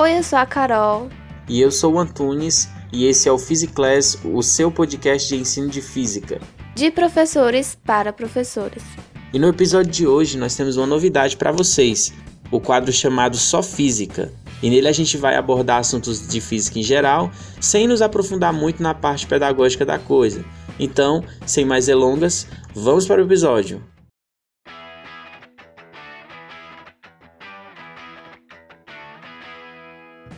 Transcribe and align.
Oi, 0.00 0.16
eu 0.16 0.22
sou 0.22 0.38
a 0.38 0.46
Carol. 0.46 1.10
E 1.48 1.60
eu 1.60 1.72
sou 1.72 1.94
o 1.94 1.98
Antunes, 1.98 2.68
e 2.92 3.04
esse 3.06 3.28
é 3.28 3.32
o 3.32 3.36
Physiclass, 3.36 4.16
o 4.24 4.40
seu 4.44 4.70
podcast 4.70 5.28
de 5.28 5.40
ensino 5.40 5.68
de 5.68 5.82
física. 5.82 6.40
De 6.76 6.88
professores 6.88 7.76
para 7.84 8.12
professores. 8.12 8.84
E 9.34 9.40
no 9.40 9.48
episódio 9.48 9.90
de 9.90 10.06
hoje 10.06 10.38
nós 10.38 10.54
temos 10.54 10.76
uma 10.76 10.86
novidade 10.86 11.36
para 11.36 11.50
vocês, 11.50 12.14
o 12.48 12.60
quadro 12.60 12.92
chamado 12.92 13.36
Só 13.36 13.60
Física. 13.60 14.32
E 14.62 14.70
nele 14.70 14.86
a 14.86 14.92
gente 14.92 15.16
vai 15.16 15.34
abordar 15.34 15.80
assuntos 15.80 16.28
de 16.28 16.40
física 16.40 16.78
em 16.78 16.84
geral, 16.84 17.28
sem 17.60 17.88
nos 17.88 18.00
aprofundar 18.00 18.52
muito 18.52 18.80
na 18.80 18.94
parte 18.94 19.26
pedagógica 19.26 19.84
da 19.84 19.98
coisa. 19.98 20.44
Então, 20.78 21.24
sem 21.44 21.64
mais 21.64 21.86
delongas, 21.86 22.46
vamos 22.72 23.04
para 23.04 23.20
o 23.20 23.24
episódio. 23.24 23.82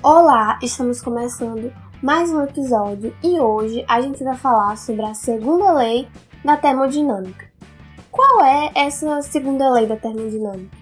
Olá, 0.03 0.59
estamos 0.63 1.03
começando 1.03 1.71
mais 2.03 2.31
um 2.31 2.43
episódio 2.43 3.15
e 3.23 3.39
hoje 3.39 3.85
a 3.87 4.01
gente 4.01 4.25
vai 4.25 4.35
falar 4.35 4.79
sobre 4.79 5.05
a 5.05 5.13
segunda 5.13 5.75
lei 5.75 6.09
da 6.43 6.57
termodinâmica. 6.57 7.45
Qual 8.11 8.43
é 8.43 8.71
essa 8.75 9.21
segunda 9.21 9.71
lei 9.71 9.87
da 9.87 9.97
termodinâmica? 9.97 10.75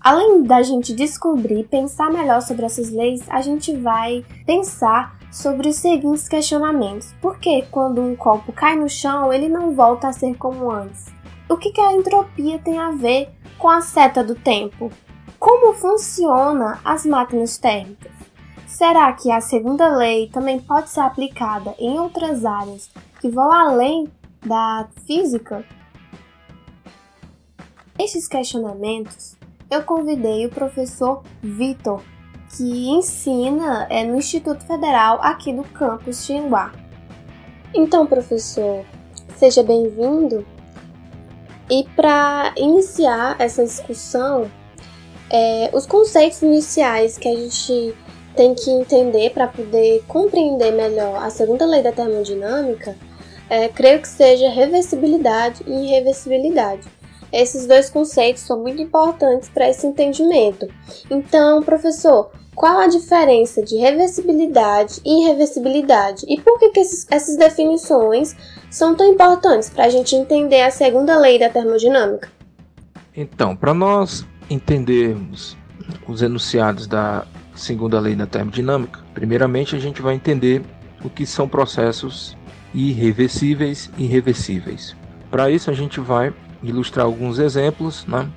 Além 0.00 0.44
da 0.44 0.62
gente 0.62 0.94
descobrir 0.94 1.60
e 1.60 1.64
pensar 1.64 2.10
melhor 2.10 2.40
sobre 2.40 2.64
essas 2.64 2.88
leis, 2.88 3.20
a 3.28 3.42
gente 3.42 3.76
vai 3.76 4.24
pensar 4.46 5.14
sobre 5.30 5.68
os 5.68 5.76
seguintes 5.76 6.26
questionamentos. 6.26 7.12
Por 7.20 7.38
que 7.38 7.66
quando 7.70 8.00
um 8.00 8.16
copo 8.16 8.50
cai 8.50 8.76
no 8.76 8.88
chão, 8.88 9.30
ele 9.30 9.50
não 9.50 9.74
volta 9.74 10.08
a 10.08 10.12
ser 10.14 10.34
como 10.38 10.70
antes? 10.70 11.12
O 11.50 11.58
que, 11.58 11.70
que 11.70 11.82
a 11.82 11.92
entropia 11.92 12.58
tem 12.58 12.78
a 12.78 12.92
ver 12.92 13.28
com 13.58 13.68
a 13.68 13.82
seta 13.82 14.24
do 14.24 14.34
tempo? 14.34 14.90
Como 15.38 15.74
funciona 15.74 16.80
as 16.82 17.04
máquinas 17.04 17.58
térmicas? 17.58 18.23
Será 18.74 19.12
que 19.12 19.30
a 19.30 19.40
segunda 19.40 19.86
lei 19.96 20.28
também 20.30 20.58
pode 20.58 20.90
ser 20.90 20.98
aplicada 20.98 21.76
em 21.78 21.96
outras 21.96 22.44
áreas 22.44 22.90
que 23.20 23.28
vão 23.28 23.52
além 23.52 24.10
da 24.44 24.88
física? 25.06 25.64
Estes 27.96 28.26
questionamentos 28.26 29.36
eu 29.70 29.84
convidei 29.84 30.44
o 30.46 30.50
professor 30.50 31.22
Vitor, 31.40 32.02
que 32.56 32.88
ensina 32.88 33.86
é, 33.88 34.02
no 34.02 34.16
Instituto 34.16 34.66
Federal 34.66 35.20
aqui 35.22 35.52
do 35.52 35.62
campus 35.62 36.24
Xinguá. 36.24 36.72
Então, 37.72 38.04
professor, 38.04 38.84
seja 39.36 39.62
bem-vindo. 39.62 40.44
E 41.70 41.84
para 41.94 42.52
iniciar 42.56 43.36
essa 43.38 43.62
discussão, 43.62 44.50
é, 45.30 45.70
os 45.72 45.86
conceitos 45.86 46.42
iniciais 46.42 47.16
que 47.16 47.28
a 47.28 47.36
gente 47.36 47.94
tem 48.34 48.54
que 48.54 48.70
entender 48.70 49.30
para 49.30 49.46
poder 49.46 50.02
compreender 50.06 50.72
melhor 50.72 51.22
a 51.22 51.30
segunda 51.30 51.64
lei 51.64 51.82
da 51.82 51.92
termodinâmica, 51.92 52.96
é, 53.48 53.68
creio 53.68 54.00
que 54.00 54.08
seja 54.08 54.48
reversibilidade 54.48 55.62
e 55.66 55.86
irreversibilidade. 55.86 56.88
Esses 57.32 57.66
dois 57.66 57.90
conceitos 57.90 58.42
são 58.42 58.60
muito 58.60 58.80
importantes 58.80 59.48
para 59.48 59.68
esse 59.68 59.86
entendimento. 59.86 60.68
Então, 61.10 61.62
professor, 61.62 62.30
qual 62.54 62.78
a 62.78 62.86
diferença 62.86 63.62
de 63.62 63.76
reversibilidade 63.76 65.00
e 65.04 65.24
irreversibilidade? 65.24 66.24
E 66.28 66.40
por 66.40 66.58
que, 66.58 66.70
que 66.70 66.80
esses, 66.80 67.06
essas 67.10 67.36
definições 67.36 68.36
são 68.70 68.94
tão 68.94 69.06
importantes 69.06 69.68
para 69.68 69.86
a 69.86 69.88
gente 69.88 70.14
entender 70.14 70.62
a 70.62 70.70
segunda 70.70 71.18
lei 71.18 71.38
da 71.38 71.48
termodinâmica? 71.48 72.30
Então, 73.16 73.56
para 73.56 73.74
nós 73.74 74.24
entendermos 74.48 75.56
os 76.06 76.22
enunciados 76.22 76.86
da 76.86 77.26
segunda 77.54 78.00
lei 78.00 78.14
da 78.14 78.26
termodinâmica, 78.26 79.00
primeiramente 79.12 79.76
a 79.76 79.78
gente 79.78 80.02
vai 80.02 80.14
entender 80.14 80.62
o 81.02 81.10
que 81.10 81.26
são 81.26 81.48
processos 81.48 82.36
irreversíveis 82.74 83.90
e 83.96 84.04
irreversíveis. 84.04 84.96
Para 85.30 85.50
isso 85.50 85.70
a 85.70 85.74
gente 85.74 86.00
vai 86.00 86.32
ilustrar 86.62 87.06
alguns 87.06 87.38
exemplos 87.38 88.04
né, 88.06 88.28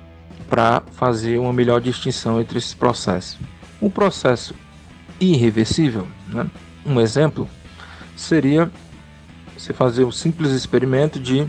para 0.48 0.82
fazer 0.92 1.38
uma 1.38 1.52
melhor 1.52 1.80
distinção 1.80 2.40
entre 2.40 2.58
esses 2.58 2.74
processos. 2.74 3.38
Um 3.80 3.90
processo 3.90 4.54
irreversível, 5.20 6.06
né, 6.28 6.46
um 6.86 7.00
exemplo, 7.00 7.48
seria 8.16 8.70
você 9.56 9.72
fazer 9.72 10.04
um 10.04 10.12
simples 10.12 10.52
experimento 10.52 11.18
de 11.18 11.46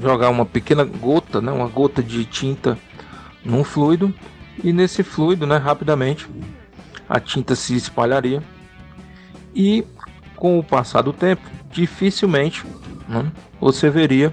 jogar 0.00 0.30
uma 0.30 0.46
pequena 0.46 0.84
gota, 0.84 1.40
né, 1.40 1.52
uma 1.52 1.68
gota 1.68 2.02
de 2.02 2.24
tinta 2.24 2.78
num 3.44 3.62
fluido 3.62 4.12
e 4.62 4.72
nesse 4.72 5.02
fluido, 5.02 5.46
né, 5.46 5.56
rapidamente 5.56 6.28
a 7.08 7.18
tinta 7.18 7.54
se 7.54 7.74
espalharia 7.74 8.42
e 9.54 9.84
com 10.36 10.58
o 10.58 10.62
passar 10.62 11.02
do 11.02 11.12
tempo, 11.12 11.42
dificilmente 11.70 12.64
né, 13.08 13.30
você 13.60 13.90
veria 13.90 14.32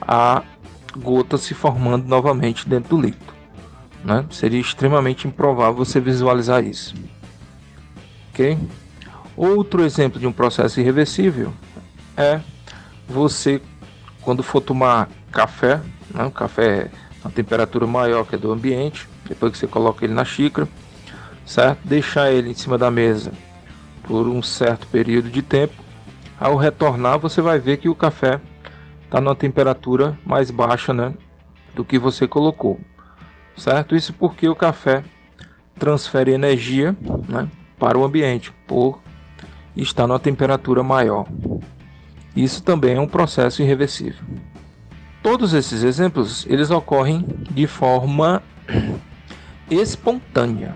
a 0.00 0.42
gota 0.96 1.36
se 1.36 1.54
formando 1.54 2.06
novamente 2.06 2.68
dentro 2.68 2.96
do 2.96 3.02
líquido. 3.02 3.34
Né? 4.04 4.24
Seria 4.30 4.60
extremamente 4.60 5.28
improvável 5.28 5.74
você 5.74 6.00
visualizar 6.00 6.64
isso. 6.64 6.94
Ok? 8.30 8.58
Outro 9.36 9.84
exemplo 9.84 10.18
de 10.18 10.26
um 10.26 10.32
processo 10.32 10.80
irreversível 10.80 11.52
é 12.16 12.40
você, 13.08 13.60
quando 14.22 14.42
for 14.42 14.60
tomar 14.60 15.08
café, 15.30 15.80
né? 16.12 16.30
café 16.34 16.90
a 17.24 17.28
temperatura 17.28 17.86
maior 17.86 18.24
que 18.24 18.36
a 18.36 18.38
do 18.38 18.52
ambiente, 18.52 19.08
depois 19.28 19.52
que 19.52 19.58
você 19.58 19.66
coloca 19.66 20.04
ele 20.04 20.14
na 20.14 20.24
xícara, 20.24 20.68
certo? 21.46 21.78
Deixar 21.84 22.30
ele 22.32 22.50
em 22.50 22.54
cima 22.54 22.76
da 22.76 22.90
mesa 22.90 23.32
por 24.02 24.26
um 24.28 24.42
certo 24.42 24.86
período 24.88 25.30
de 25.30 25.40
tempo. 25.40 25.74
Ao 26.38 26.56
retornar, 26.56 27.18
você 27.18 27.40
vai 27.40 27.58
ver 27.58 27.78
que 27.78 27.88
o 27.88 27.94
café 27.94 28.40
está 29.04 29.20
numa 29.20 29.34
temperatura 29.34 30.18
mais 30.24 30.50
baixa, 30.50 30.92
né, 30.92 31.14
do 31.74 31.84
que 31.84 31.98
você 31.98 32.26
colocou, 32.26 32.78
certo? 33.56 33.94
Isso 33.94 34.12
porque 34.12 34.48
o 34.48 34.54
café 34.54 35.02
transfere 35.78 36.32
energia, 36.32 36.96
né, 37.28 37.48
para 37.78 37.96
o 37.96 38.04
ambiente 38.04 38.52
por 38.66 39.00
estar 39.76 40.06
numa 40.06 40.18
temperatura 40.18 40.82
maior. 40.82 41.26
Isso 42.34 42.62
também 42.62 42.96
é 42.96 43.00
um 43.00 43.08
processo 43.08 43.62
irreversível. 43.62 44.22
Todos 45.22 45.54
esses 45.54 45.82
exemplos 45.82 46.46
eles 46.48 46.70
ocorrem 46.70 47.24
de 47.50 47.66
forma 47.66 48.42
espontânea. 49.70 50.74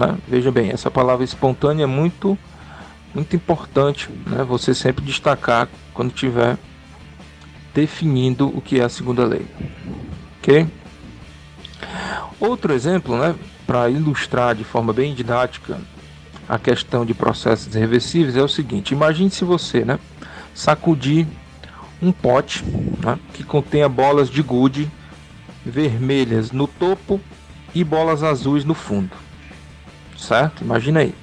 Né? 0.00 0.16
Veja 0.26 0.50
bem, 0.50 0.70
essa 0.70 0.90
palavra 0.90 1.22
espontânea 1.22 1.84
é 1.84 1.86
muito, 1.86 2.38
muito 3.14 3.36
importante. 3.36 4.08
Né? 4.26 4.42
Você 4.44 4.74
sempre 4.74 5.04
destacar 5.04 5.68
quando 5.92 6.10
tiver 6.10 6.56
definindo 7.74 8.48
o 8.48 8.62
que 8.62 8.80
é 8.80 8.84
a 8.84 8.88
segunda 8.88 9.26
lei. 9.26 9.46
Ok? 10.38 10.66
Outro 12.40 12.72
exemplo, 12.72 13.18
né, 13.18 13.34
para 13.66 13.90
ilustrar 13.90 14.54
de 14.54 14.64
forma 14.64 14.94
bem 14.94 15.14
didática 15.14 15.78
a 16.48 16.58
questão 16.58 17.04
de 17.04 17.12
processos 17.12 17.74
reversíveis 17.74 18.36
é 18.36 18.42
o 18.42 18.48
seguinte: 18.48 18.94
imagine 18.94 19.30
se 19.30 19.44
você, 19.44 19.84
né, 19.84 19.98
sacudir 20.54 21.26
um 22.00 22.10
pote 22.10 22.64
né, 23.04 23.18
que 23.34 23.44
contenha 23.44 23.88
bolas 23.88 24.30
de 24.30 24.42
gude 24.42 24.90
vermelhas 25.64 26.50
no 26.50 26.66
topo 26.66 27.20
e 27.74 27.84
bolas 27.84 28.22
azuis 28.22 28.64
no 28.64 28.72
fundo 28.72 29.29
certo? 30.20 30.62
Imagina 30.62 31.00
aí. 31.00 31.14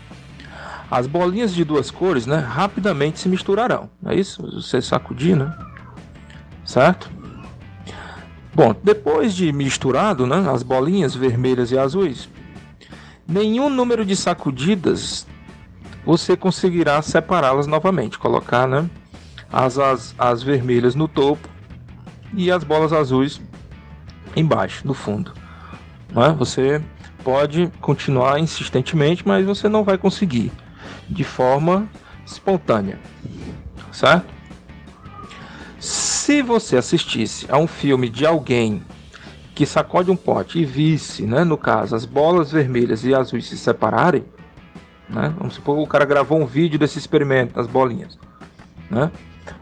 As 0.89 1.05
bolinhas 1.05 1.53
de 1.53 1.63
duas 1.63 1.91
cores, 1.91 2.25
né, 2.25 2.37
rapidamente 2.37 3.19
se 3.19 3.27
misturarão. 3.27 3.89
É 4.05 4.15
isso? 4.15 4.41
Você 4.53 4.81
sacudir, 4.81 5.35
né? 5.35 5.53
Certo? 6.65 7.09
Bom, 8.53 8.75
depois 8.83 9.35
de 9.35 9.51
misturado, 9.51 10.25
né, 10.25 10.49
as 10.49 10.63
bolinhas 10.63 11.13
vermelhas 11.13 11.71
e 11.71 11.77
azuis, 11.77 12.29
nenhum 13.27 13.69
número 13.69 14.05
de 14.05 14.15
sacudidas 14.15 15.27
você 16.05 16.37
conseguirá 16.37 17.01
separá-las 17.01 17.67
novamente, 17.67 18.17
colocar, 18.17 18.65
né, 18.65 18.89
as, 19.51 19.77
as, 19.77 20.15
as 20.17 20.41
vermelhas 20.41 20.95
no 20.95 21.07
topo 21.07 21.47
e 22.33 22.49
as 22.49 22.63
bolas 22.63 22.93
azuis 22.93 23.41
embaixo, 24.35 24.87
no 24.87 24.93
fundo. 24.93 25.33
Né? 26.09 26.33
Você 26.39 26.81
pode 27.27 27.69
continuar 27.81 28.39
insistentemente, 28.39 29.27
mas 29.27 29.45
você 29.45 29.67
não 29.67 29.83
vai 29.83 29.97
conseguir 29.97 30.49
de 31.09 31.25
forma 31.25 31.85
espontânea, 32.25 32.97
certo? 33.91 34.33
Se 35.77 36.41
você 36.41 36.77
assistisse 36.77 37.45
a 37.49 37.57
um 37.57 37.67
filme 37.67 38.07
de 38.07 38.25
alguém 38.25 38.81
que 39.53 39.65
sacode 39.65 40.09
um 40.09 40.15
pote 40.15 40.59
e 40.59 40.63
visse, 40.63 41.23
né, 41.23 41.43
no 41.43 41.57
caso, 41.57 41.97
as 41.97 42.05
bolas 42.05 42.49
vermelhas 42.49 43.03
e 43.03 43.13
azuis 43.13 43.45
se 43.45 43.57
separarem, 43.57 44.23
né, 45.09 45.33
vamos 45.37 45.55
supor 45.55 45.75
que 45.75 45.83
o 45.83 45.87
cara 45.87 46.05
gravou 46.05 46.39
um 46.39 46.45
vídeo 46.45 46.79
desse 46.79 46.97
experimento 46.97 47.55
das 47.55 47.67
bolinhas, 47.67 48.17
né, 48.89 49.11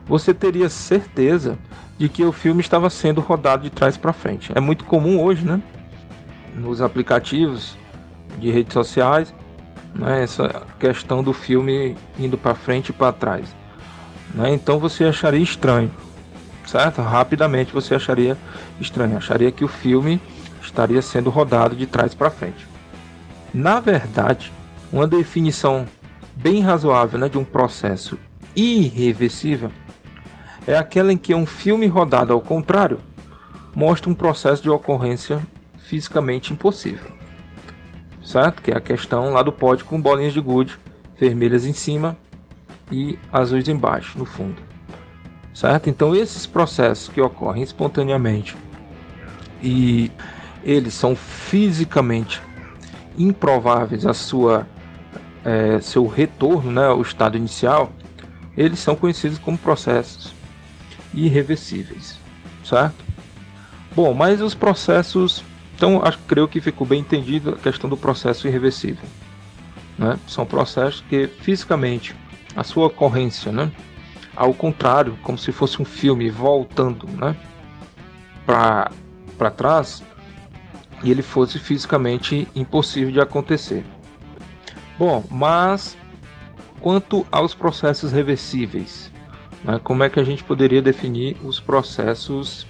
você 0.05 0.35
teria 0.35 0.69
certeza 0.69 1.57
de 1.97 2.09
que 2.09 2.23
o 2.23 2.31
filme 2.31 2.61
estava 2.61 2.91
sendo 2.91 3.21
rodado 3.21 3.63
de 3.63 3.71
trás 3.71 3.97
para 3.97 4.13
frente. 4.13 4.51
É 4.53 4.59
muito 4.59 4.85
comum 4.85 5.19
hoje, 5.19 5.43
né? 5.43 5.59
Nos 6.55 6.81
aplicativos 6.81 7.77
de 8.39 8.49
redes 8.49 8.73
sociais, 8.73 9.33
né, 9.93 10.23
essa 10.23 10.63
questão 10.79 11.23
do 11.23 11.33
filme 11.33 11.95
indo 12.17 12.37
para 12.37 12.55
frente 12.55 12.89
e 12.89 12.93
para 12.93 13.13
trás. 13.13 13.55
Né, 14.33 14.53
então 14.53 14.79
você 14.79 15.05
acharia 15.05 15.41
estranho, 15.41 15.91
certo? 16.65 17.01
Rapidamente 17.01 17.73
você 17.73 17.95
acharia 17.95 18.37
estranho, 18.79 19.17
acharia 19.17 19.51
que 19.51 19.63
o 19.63 19.67
filme 19.67 20.21
estaria 20.61 21.01
sendo 21.01 21.29
rodado 21.29 21.75
de 21.75 21.85
trás 21.85 22.13
para 22.13 22.29
frente. 22.29 22.67
Na 23.53 23.79
verdade, 23.79 24.51
uma 24.91 25.07
definição 25.07 25.85
bem 26.35 26.61
razoável 26.61 27.19
né, 27.19 27.29
de 27.29 27.37
um 27.37 27.45
processo 27.45 28.17
irreversível 28.55 29.71
é 30.67 30.75
aquela 30.75 31.13
em 31.13 31.17
que 31.17 31.33
um 31.33 31.45
filme 31.45 31.87
rodado 31.87 32.33
ao 32.33 32.41
contrário 32.41 32.99
mostra 33.75 34.09
um 34.09 34.15
processo 34.15 34.63
de 34.63 34.69
ocorrência 34.69 35.41
fisicamente 35.87 36.53
impossível. 36.53 37.11
Certo? 38.23 38.61
Que 38.61 38.71
é 38.71 38.77
a 38.77 38.81
questão 38.81 39.31
lá 39.31 39.41
do 39.41 39.51
pódio 39.51 39.85
com 39.85 40.01
bolinhas 40.01 40.33
de 40.33 40.41
gude 40.41 40.77
vermelhas 41.17 41.65
em 41.65 41.73
cima 41.73 42.17
e 42.91 43.17
azuis 43.31 43.67
embaixo, 43.67 44.17
no 44.17 44.25
fundo. 44.25 44.61
Certo? 45.53 45.89
Então 45.89 46.15
esses 46.15 46.45
processos 46.45 47.07
que 47.07 47.21
ocorrem 47.21 47.63
espontaneamente 47.63 48.55
e 49.61 50.11
eles 50.63 50.93
são 50.93 51.15
fisicamente 51.15 52.41
improváveis 53.17 54.05
a 54.05 54.13
sua 54.13 54.67
é, 55.45 55.79
seu 55.79 56.07
retorno 56.07 56.71
né, 56.71 56.87
ao 56.87 57.01
estado 57.01 57.37
inicial, 57.37 57.91
eles 58.57 58.79
são 58.79 58.95
conhecidos 58.95 59.37
como 59.37 59.57
processos 59.57 60.33
irreversíveis, 61.13 62.19
certo? 62.63 63.05
Bom, 63.95 64.13
mas 64.13 64.41
os 64.41 64.55
processos, 64.55 65.43
então 65.75 66.01
acho 66.03 66.17
creio 66.27 66.47
que 66.47 66.61
ficou 66.61 66.87
bem 66.87 67.01
entendido 67.01 67.51
a 67.51 67.57
questão 67.57 67.89
do 67.89 67.97
processo 67.97 68.47
irreversível, 68.47 69.05
né? 69.97 70.17
São 70.27 70.45
processos 70.45 71.03
que 71.09 71.27
fisicamente 71.27 72.15
a 72.55 72.63
sua 72.63 72.87
ocorrência, 72.87 73.51
né? 73.51 73.71
Ao 74.35 74.53
contrário, 74.53 75.17
como 75.21 75.37
se 75.37 75.51
fosse 75.51 75.81
um 75.81 75.85
filme 75.85 76.29
voltando, 76.29 77.07
né? 77.07 77.35
Para 78.45 79.51
trás 79.51 80.03
e 81.03 81.11
ele 81.11 81.21
fosse 81.21 81.59
fisicamente 81.59 82.47
impossível 82.55 83.11
de 83.11 83.19
acontecer. 83.19 83.85
Bom, 84.97 85.23
mas 85.29 85.97
quanto 86.79 87.25
aos 87.31 87.53
processos 87.53 88.11
reversíveis, 88.11 89.11
né, 89.63 89.79
como 89.83 90.03
é 90.03 90.09
que 90.09 90.19
a 90.19 90.23
gente 90.23 90.43
poderia 90.43 90.81
definir 90.81 91.35
os 91.43 91.59
processos 91.59 92.65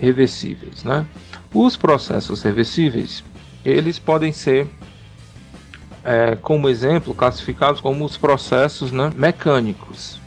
reversíveis? 0.00 0.82
Né? 0.82 1.06
Os 1.58 1.74
processos 1.74 2.42
reversíveis, 2.42 3.24
eles 3.64 3.98
podem 3.98 4.30
ser, 4.30 4.68
é, 6.04 6.36
como 6.36 6.68
exemplo, 6.68 7.14
classificados 7.14 7.80
como 7.80 8.04
os 8.04 8.14
processos 8.14 8.92
né, 8.92 9.10
mecânicos. 9.16 10.20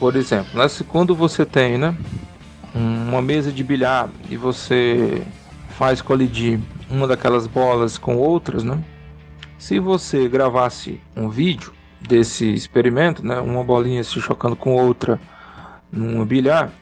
Por 0.00 0.16
exemplo, 0.16 0.58
né, 0.58 0.66
quando 0.88 1.14
você 1.14 1.46
tem 1.46 1.78
né, 1.78 1.96
uma 2.74 3.22
mesa 3.22 3.52
de 3.52 3.62
bilhar 3.62 4.10
e 4.28 4.36
você 4.36 5.24
faz 5.78 6.02
colidir 6.02 6.58
uma 6.90 7.06
daquelas 7.06 7.46
bolas 7.46 7.96
com 7.96 8.16
outras, 8.16 8.64
né? 8.64 8.82
Se 9.56 9.78
você 9.78 10.28
gravasse 10.28 11.00
um 11.14 11.28
vídeo 11.28 11.72
desse 12.00 12.52
experimento, 12.52 13.24
né, 13.24 13.38
uma 13.38 13.62
bolinha 13.62 14.02
se 14.02 14.20
chocando 14.20 14.56
com 14.56 14.74
outra 14.74 15.20
num 15.92 16.24
bilhar, 16.24 16.72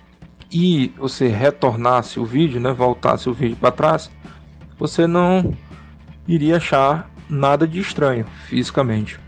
e 0.53 0.93
você 0.99 1.29
retornasse 1.29 2.21
o 2.21 2.27
vídeo, 2.27 2.61
né, 2.61 2.73
voltasse 2.73 3.29
o 3.29 3.33
vídeo 3.33 3.57
para 3.57 3.71
trás, 3.71 4.11
você 4.79 5.07
não 5.07 5.57
iria 6.29 6.59
achar 6.59 7.11
nada 7.29 7.67
de 7.67 7.81
estranho 7.81 8.27
fisicamente. 8.49 9.19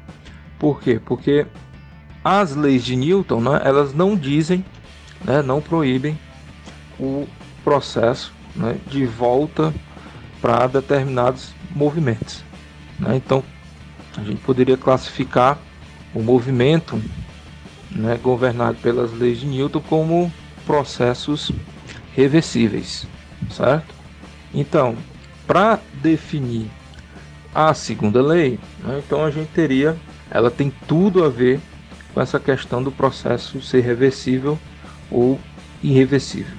Por 0.58 0.80
quê? 0.80 1.00
Porque 1.02 1.46
as 2.22 2.54
leis 2.54 2.84
de 2.84 2.94
Newton, 2.94 3.40
né, 3.40 3.60
elas 3.64 3.94
não 3.94 4.14
dizem, 4.14 4.62
né, 5.24 5.40
não 5.40 5.62
proíbem 5.62 6.18
o 7.00 7.26
processo 7.64 8.32
né, 8.54 8.76
de 8.86 9.06
volta 9.06 9.72
para 10.42 10.66
determinados 10.66 11.54
movimentos. 11.74 12.44
Né? 12.98 13.16
Então, 13.16 13.42
a 14.16 14.22
gente 14.22 14.40
poderia 14.42 14.76
classificar 14.76 15.58
o 16.14 16.22
movimento 16.22 17.02
né, 17.90 18.18
governado 18.22 18.76
pelas 18.82 19.12
leis 19.12 19.40
de 19.40 19.46
Newton 19.46 19.80
como 19.80 20.32
processos 20.66 21.50
reversíveis, 22.14 23.06
certo? 23.50 23.94
Então, 24.52 24.96
para 25.46 25.78
definir 26.02 26.70
a 27.54 27.74
segunda 27.74 28.22
lei, 28.22 28.58
né, 28.80 29.02
então 29.04 29.24
a 29.24 29.30
gente 29.30 29.48
teria, 29.48 29.96
ela 30.30 30.50
tem 30.50 30.72
tudo 30.88 31.24
a 31.24 31.28
ver 31.28 31.60
com 32.12 32.20
essa 32.20 32.38
questão 32.38 32.82
do 32.82 32.90
processo 32.90 33.60
ser 33.60 33.80
reversível 33.80 34.58
ou 35.10 35.38
irreversível. 35.82 36.56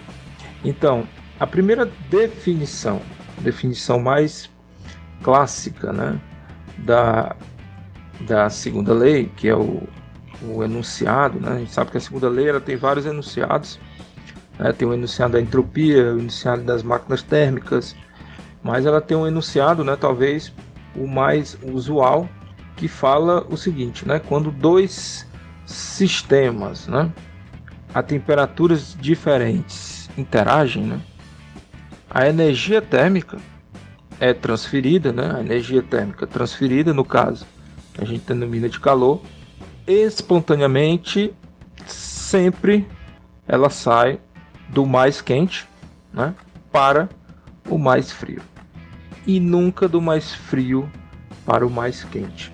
Então, 0.63 1.07
a 1.39 1.47
primeira 1.47 1.89
definição, 2.09 3.01
definição 3.39 3.99
mais 3.99 4.49
clássica, 5.23 5.91
né, 5.91 6.19
da, 6.77 7.35
da 8.21 8.49
segunda 8.49 8.93
lei, 8.93 9.31
que 9.35 9.47
é 9.47 9.55
o, 9.55 9.83
o 10.41 10.63
enunciado, 10.63 11.39
né? 11.39 11.51
A 11.51 11.59
gente 11.59 11.71
sabe 11.71 11.91
que 11.91 11.97
a 11.97 12.01
segunda 12.01 12.29
lei 12.29 12.49
ela 12.49 12.61
tem 12.61 12.75
vários 12.75 13.05
enunciados. 13.05 13.79
Né? 14.59 14.71
Tem 14.73 14.87
o 14.87 14.93
enunciado 14.93 15.33
da 15.33 15.41
entropia, 15.41 16.13
o 16.13 16.19
enunciado 16.19 16.63
das 16.63 16.83
máquinas 16.83 17.21
térmicas, 17.21 17.95
mas 18.63 18.85
ela 18.85 19.01
tem 19.01 19.15
um 19.15 19.27
enunciado, 19.27 19.83
né? 19.83 19.95
Talvez 19.95 20.51
o 20.95 21.07
mais 21.07 21.57
usual, 21.61 22.27
que 22.75 22.87
fala 22.87 23.45
o 23.49 23.55
seguinte, 23.57 24.07
né? 24.07 24.19
Quando 24.19 24.51
dois 24.51 25.27
sistemas, 25.65 26.87
né? 26.87 27.11
A 27.93 28.01
temperaturas 28.01 28.97
diferentes 28.99 29.95
interagem, 30.17 30.83
né? 30.83 31.01
A 32.09 32.27
energia 32.27 32.81
térmica 32.81 33.37
é 34.19 34.33
transferida, 34.33 35.11
né? 35.11 35.33
A 35.35 35.41
energia 35.41 35.81
térmica 35.81 36.25
transferida, 36.25 36.93
no 36.93 37.03
caso, 37.03 37.45
a 37.97 38.05
gente 38.05 38.25
denomina 38.25 38.69
de 38.69 38.79
calor, 38.79 39.21
espontaneamente 39.85 41.33
sempre 41.85 42.87
ela 43.47 43.69
sai 43.69 44.19
do 44.69 44.85
mais 44.85 45.21
quente, 45.21 45.67
né? 46.13 46.33
Para 46.71 47.09
o 47.69 47.77
mais 47.77 48.11
frio. 48.11 48.41
E 49.25 49.39
nunca 49.39 49.87
do 49.87 50.01
mais 50.01 50.33
frio 50.33 50.89
para 51.45 51.65
o 51.65 51.69
mais 51.69 52.03
quente. 52.03 52.51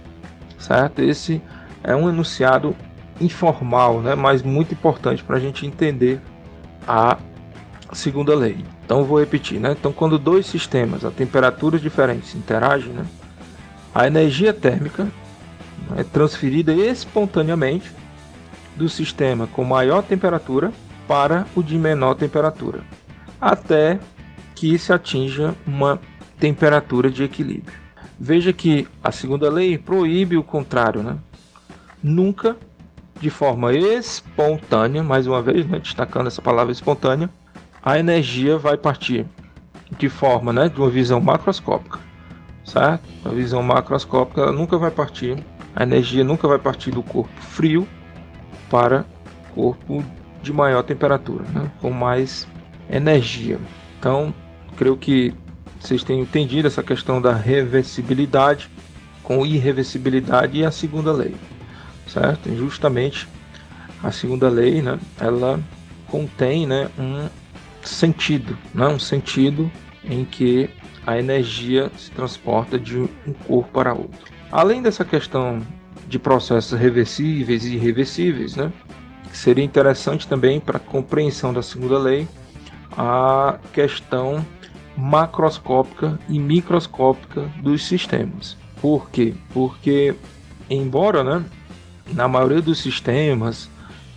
Certo? 0.57 1.01
Esse 1.01 1.41
é 1.83 1.95
um 1.95 2.09
enunciado 2.09 2.75
informal, 3.19 4.01
né? 4.01 4.15
Mas 4.15 4.41
muito 4.41 4.73
importante 4.73 5.23
para 5.23 5.37
a 5.37 5.39
gente 5.39 5.65
entender 5.65 6.19
a 6.87 7.17
segunda 7.93 8.35
lei. 8.35 8.63
Então 8.85 9.03
vou 9.03 9.19
repetir, 9.19 9.59
né? 9.59 9.75
Então 9.77 9.91
quando 9.91 10.17
dois 10.17 10.45
sistemas 10.45 11.05
a 11.05 11.11
temperaturas 11.11 11.81
diferentes 11.81 12.35
interagem, 12.35 12.93
né? 12.93 13.05
A 13.93 14.07
energia 14.07 14.53
térmica 14.53 15.07
é 15.97 16.03
transferida 16.03 16.73
espontaneamente 16.73 17.91
do 18.75 18.87
sistema 18.87 19.47
com 19.47 19.63
maior 19.63 20.01
temperatura 20.01 20.71
para 21.11 21.45
o 21.57 21.61
de 21.61 21.77
menor 21.77 22.15
temperatura, 22.15 22.85
até 23.41 23.99
que 24.55 24.79
se 24.79 24.93
atinja 24.93 25.53
uma 25.67 25.99
temperatura 26.39 27.11
de 27.11 27.21
equilíbrio. 27.21 27.77
Veja 28.17 28.53
que 28.53 28.87
a 29.03 29.11
segunda 29.11 29.49
lei 29.49 29.77
proíbe 29.77 30.37
o 30.37 30.43
contrário, 30.43 31.03
né? 31.03 31.17
Nunca 32.01 32.55
de 33.19 33.29
forma 33.29 33.73
espontânea, 33.73 35.03
mais 35.03 35.27
uma 35.27 35.41
vez, 35.41 35.67
né, 35.67 35.79
destacando 35.79 36.27
essa 36.27 36.41
palavra 36.41 36.71
espontânea, 36.71 37.29
a 37.83 37.99
energia 37.99 38.57
vai 38.57 38.77
partir 38.77 39.25
de 39.97 40.07
forma, 40.07 40.53
né, 40.53 40.69
de 40.69 40.79
uma 40.79 40.89
visão 40.89 41.19
macroscópica, 41.19 41.99
certo? 42.63 43.03
A 43.25 43.29
visão 43.31 43.61
macroscópica 43.61 44.49
nunca 44.53 44.77
vai 44.77 44.91
partir, 44.91 45.43
a 45.75 45.83
energia 45.83 46.23
nunca 46.23 46.47
vai 46.47 46.57
partir 46.57 46.89
do 46.89 47.03
corpo 47.03 47.41
frio 47.41 47.85
para 48.69 49.03
corpo 49.53 50.01
de 50.41 50.51
maior 50.51 50.83
temperatura, 50.83 51.43
né, 51.49 51.71
com 51.79 51.91
mais 51.91 52.47
energia. 52.89 53.59
Então, 53.99 54.33
creio 54.75 54.97
que 54.97 55.33
vocês 55.79 56.03
tenham 56.03 56.21
entendido 56.21 56.67
essa 56.67 56.83
questão 56.83 57.21
da 57.21 57.33
reversibilidade 57.33 58.69
com 59.23 59.45
irreversibilidade 59.45 60.59
e 60.59 60.65
a 60.65 60.71
segunda 60.71 61.11
lei, 61.11 61.35
certo? 62.07 62.49
E 62.49 62.55
justamente 62.55 63.27
a 64.03 64.11
segunda 64.11 64.49
lei, 64.49 64.81
né, 64.81 64.99
ela 65.19 65.59
contém, 66.07 66.65
né, 66.65 66.89
um 66.97 67.29
sentido, 67.83 68.57
né? 68.73 68.87
um 68.87 68.99
sentido 68.99 69.71
em 70.03 70.25
que 70.25 70.69
a 71.05 71.17
energia 71.17 71.91
se 71.97 72.11
transporta 72.11 72.77
de 72.77 72.97
um 72.97 73.33
corpo 73.47 73.71
para 73.71 73.93
outro. 73.93 74.31
Além 74.51 74.81
dessa 74.81 75.03
questão 75.03 75.61
de 76.07 76.19
processos 76.19 76.77
reversíveis 76.77 77.63
e 77.65 77.75
irreversíveis, 77.75 78.55
né? 78.55 78.71
Seria 79.33 79.63
interessante 79.63 80.27
também 80.27 80.59
para 80.59 80.77
a 80.77 80.79
compreensão 80.79 81.53
da 81.53 81.61
segunda 81.61 81.97
lei 81.97 82.27
a 82.97 83.57
questão 83.73 84.45
macroscópica 84.97 86.19
e 86.27 86.37
microscópica 86.37 87.49
dos 87.61 87.85
sistemas. 87.85 88.57
Por 88.81 89.09
quê? 89.09 89.33
Porque, 89.53 90.15
embora, 90.69 91.23
né, 91.23 91.45
na 92.13 92.27
maioria 92.27 92.61
dos 92.61 92.79
sistemas 92.79 93.69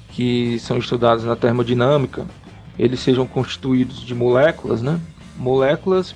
que 0.08 0.58
são 0.58 0.78
estudados 0.78 1.24
na 1.24 1.36
termodinâmica, 1.36 2.26
eles 2.78 3.00
sejam 3.00 3.26
constituídos 3.26 4.00
de 4.00 4.14
moléculas, 4.14 4.82
né? 4.82 5.00
Moléculas, 5.36 6.14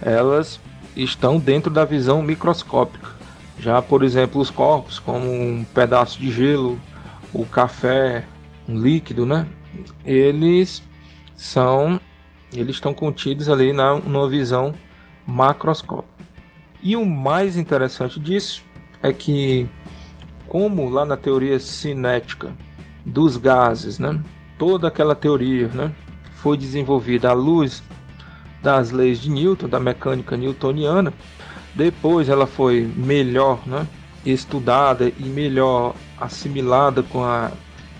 elas 0.00 0.60
estão 0.96 1.38
dentro 1.38 1.70
da 1.70 1.84
visão 1.84 2.22
microscópica. 2.22 3.08
Já, 3.58 3.80
por 3.82 4.02
exemplo, 4.02 4.40
os 4.40 4.50
corpos, 4.50 4.98
como 4.98 5.30
um 5.30 5.64
pedaço 5.74 6.18
de 6.18 6.30
gelo, 6.30 6.78
o 7.32 7.44
café, 7.46 8.24
líquido, 8.68 9.24
né? 9.24 9.46
Eles 10.04 10.82
são, 11.36 12.00
eles 12.52 12.76
estão 12.76 12.92
contidos 12.92 13.48
ali 13.48 13.72
na 13.72 13.94
numa 13.96 14.28
visão 14.28 14.74
macroscópica. 15.26 16.24
E 16.82 16.96
o 16.96 17.04
mais 17.04 17.56
interessante 17.56 18.18
disso 18.18 18.64
é 19.02 19.12
que, 19.12 19.68
como 20.46 20.88
lá 20.88 21.04
na 21.04 21.16
teoria 21.16 21.58
cinética 21.58 22.52
dos 23.04 23.36
gases, 23.36 23.98
né? 23.98 24.20
Toda 24.58 24.88
aquela 24.88 25.14
teoria, 25.14 25.68
né? 25.68 25.92
Foi 26.34 26.56
desenvolvida 26.56 27.30
à 27.30 27.32
luz 27.32 27.82
das 28.62 28.90
leis 28.90 29.20
de 29.20 29.30
Newton, 29.30 29.68
da 29.68 29.80
mecânica 29.80 30.36
newtoniana. 30.36 31.12
Depois 31.74 32.28
ela 32.28 32.46
foi 32.46 32.90
melhor, 32.96 33.60
né? 33.66 33.86
Estudada 34.24 35.10
e 35.18 35.24
melhor 35.24 35.94
assimilada 36.20 37.02
com 37.02 37.24
a 37.24 37.50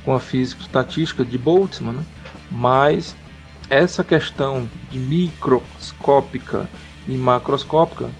com 0.04 0.14
a 0.14 0.20
física 0.20 0.62
estatística 0.62 1.24
de 1.24 1.36
Boltzmann, 1.36 1.96
né? 1.96 2.04
mas 2.50 3.14
essa 3.68 4.02
questão 4.02 4.68
de 4.90 4.98
microscópica 4.98 6.68
e 7.06 7.12
macroscópica 7.12 8.10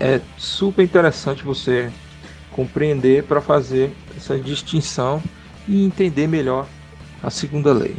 é 0.00 0.20
super 0.36 0.82
interessante 0.82 1.44
você 1.44 1.92
compreender 2.50 3.24
para 3.24 3.40
fazer 3.40 3.92
essa 4.16 4.38
distinção 4.38 5.22
e 5.68 5.84
entender 5.84 6.26
melhor 6.26 6.66
a 7.22 7.30
segunda 7.30 7.72
lei. 7.72 7.96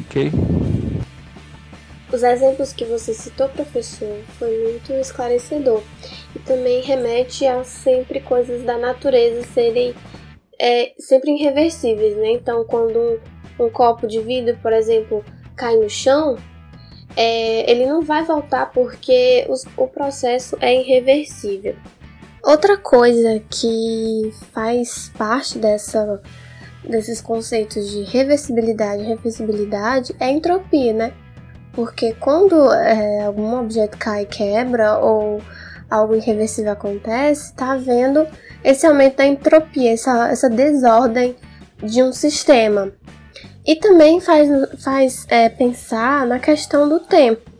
Ok? 0.00 0.32
Os 2.12 2.22
exemplos 2.22 2.74
que 2.74 2.84
você 2.84 3.14
citou, 3.14 3.48
professor, 3.48 4.18
foi 4.38 4.64
muito 4.64 4.92
esclarecedor 4.92 5.82
e 6.36 6.38
também 6.40 6.82
remete 6.82 7.46
a 7.46 7.64
sempre 7.64 8.20
coisas 8.20 8.62
da 8.62 8.76
natureza 8.76 9.42
serem 9.54 9.94
é, 10.60 10.92
sempre 10.98 11.32
irreversíveis, 11.32 12.14
né? 12.16 12.32
Então, 12.32 12.64
quando 12.64 12.98
um, 13.58 13.64
um 13.64 13.70
copo 13.70 14.06
de 14.06 14.20
vidro, 14.20 14.58
por 14.60 14.74
exemplo, 14.74 15.24
cai 15.56 15.74
no 15.76 15.88
chão, 15.88 16.36
é, 17.16 17.70
ele 17.70 17.86
não 17.86 18.02
vai 18.02 18.22
voltar 18.24 18.66
porque 18.72 19.46
os, 19.48 19.64
o 19.76 19.88
processo 19.88 20.56
é 20.60 20.78
irreversível. 20.78 21.74
Outra 22.44 22.76
coisa 22.76 23.40
que 23.48 24.30
faz 24.52 25.10
parte 25.16 25.58
dessa, 25.58 26.20
desses 26.84 27.22
conceitos 27.22 27.90
de 27.90 28.02
reversibilidade 28.02 29.02
e 29.02 29.06
reversibilidade 29.06 30.14
é 30.20 30.26
a 30.26 30.30
entropia, 30.30 30.92
né? 30.92 31.14
Porque 31.72 32.14
quando 32.14 32.72
é, 32.72 33.24
algum 33.24 33.58
objeto 33.58 33.96
cai 33.96 34.22
e 34.22 34.26
quebra 34.26 34.98
ou 34.98 35.40
algo 35.88 36.14
irreversível 36.14 36.72
acontece, 36.72 37.50
está 37.50 37.72
havendo 37.72 38.26
esse 38.62 38.86
aumento 38.86 39.16
da 39.16 39.26
entropia, 39.26 39.92
essa, 39.92 40.28
essa 40.30 40.48
desordem 40.48 41.36
de 41.82 42.02
um 42.02 42.12
sistema. 42.12 42.92
E 43.66 43.76
também 43.76 44.20
faz, 44.20 44.48
faz 44.82 45.26
é, 45.28 45.48
pensar 45.48 46.26
na 46.26 46.38
questão 46.38 46.88
do 46.88 47.00
tempo. 47.00 47.50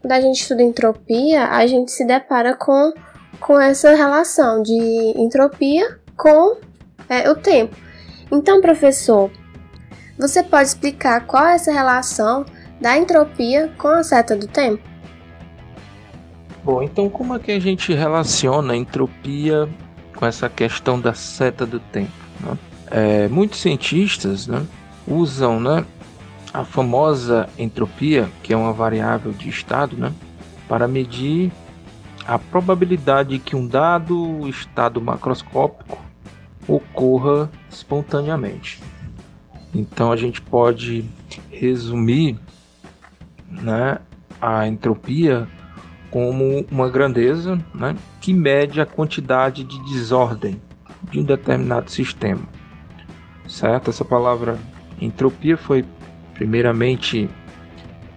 Quando 0.00 0.12
a 0.12 0.20
gente 0.20 0.40
estuda 0.40 0.62
entropia, 0.62 1.48
a 1.48 1.66
gente 1.66 1.92
se 1.92 2.04
depara 2.04 2.54
com, 2.54 2.92
com 3.40 3.60
essa 3.60 3.94
relação 3.94 4.62
de 4.62 5.12
entropia 5.16 5.98
com 6.16 6.56
é, 7.08 7.30
o 7.30 7.34
tempo. 7.34 7.76
Então, 8.30 8.60
professor, 8.60 9.30
você 10.18 10.42
pode 10.42 10.68
explicar 10.68 11.26
qual 11.26 11.46
é 11.46 11.54
essa 11.54 11.72
relação 11.72 12.44
da 12.80 12.96
entropia 12.96 13.72
com 13.78 13.88
a 13.88 14.02
seta 14.02 14.36
do 14.36 14.46
tempo? 14.46 14.82
Bom, 16.64 16.82
então 16.82 17.08
como 17.08 17.34
é 17.34 17.38
que 17.38 17.52
a 17.52 17.60
gente 17.60 17.92
relaciona 17.92 18.72
a 18.72 18.76
entropia 18.76 19.68
com 20.16 20.26
essa 20.26 20.48
questão 20.48 21.00
da 21.00 21.14
seta 21.14 21.64
do 21.64 21.78
tempo? 21.78 22.12
Né? 22.40 22.58
É, 22.90 23.28
muitos 23.28 23.60
cientistas 23.60 24.46
né, 24.46 24.66
usam 25.06 25.60
né, 25.60 25.84
a 26.52 26.64
famosa 26.64 27.48
entropia, 27.58 28.28
que 28.42 28.52
é 28.52 28.56
uma 28.56 28.72
variável 28.72 29.32
de 29.32 29.48
estado, 29.48 29.96
né, 29.96 30.12
para 30.68 30.88
medir 30.88 31.52
a 32.26 32.38
probabilidade 32.38 33.38
que 33.38 33.54
um 33.54 33.66
dado 33.66 34.48
estado 34.48 35.00
macroscópico 35.00 36.04
ocorra 36.66 37.48
espontaneamente. 37.70 38.82
Então 39.72 40.10
a 40.10 40.16
gente 40.16 40.40
pode 40.40 41.08
resumir 41.50 42.38
né, 43.50 43.98
a 44.40 44.66
entropia 44.66 45.48
como 46.10 46.64
uma 46.70 46.88
grandeza 46.88 47.58
né, 47.74 47.96
que 48.20 48.32
mede 48.32 48.80
a 48.80 48.86
quantidade 48.86 49.64
de 49.64 49.78
desordem 49.84 50.60
de 51.10 51.20
um 51.20 51.24
determinado 51.24 51.90
sistema. 51.90 52.42
Certo? 53.46 53.90
Essa 53.90 54.04
palavra 54.04 54.58
entropia 55.00 55.56
foi 55.56 55.84
primeiramente 56.34 57.28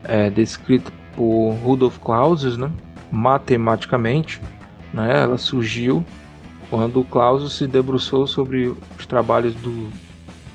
é, 0.04 0.30
descrita 0.30 0.92
por 1.16 1.52
Rudolf 1.64 1.98
Clausius, 2.00 2.58
né, 2.58 2.72
matematicamente. 3.12 4.42
Né, 4.94 5.22
ela 5.22 5.38
surgiu 5.38 6.04
quando 6.70 7.04
Clausius 7.04 7.58
se 7.58 7.68
debruçou 7.68 8.28
sobre 8.28 8.74
os 8.98 9.06
trabalhos 9.06 9.54
do, 9.56 9.90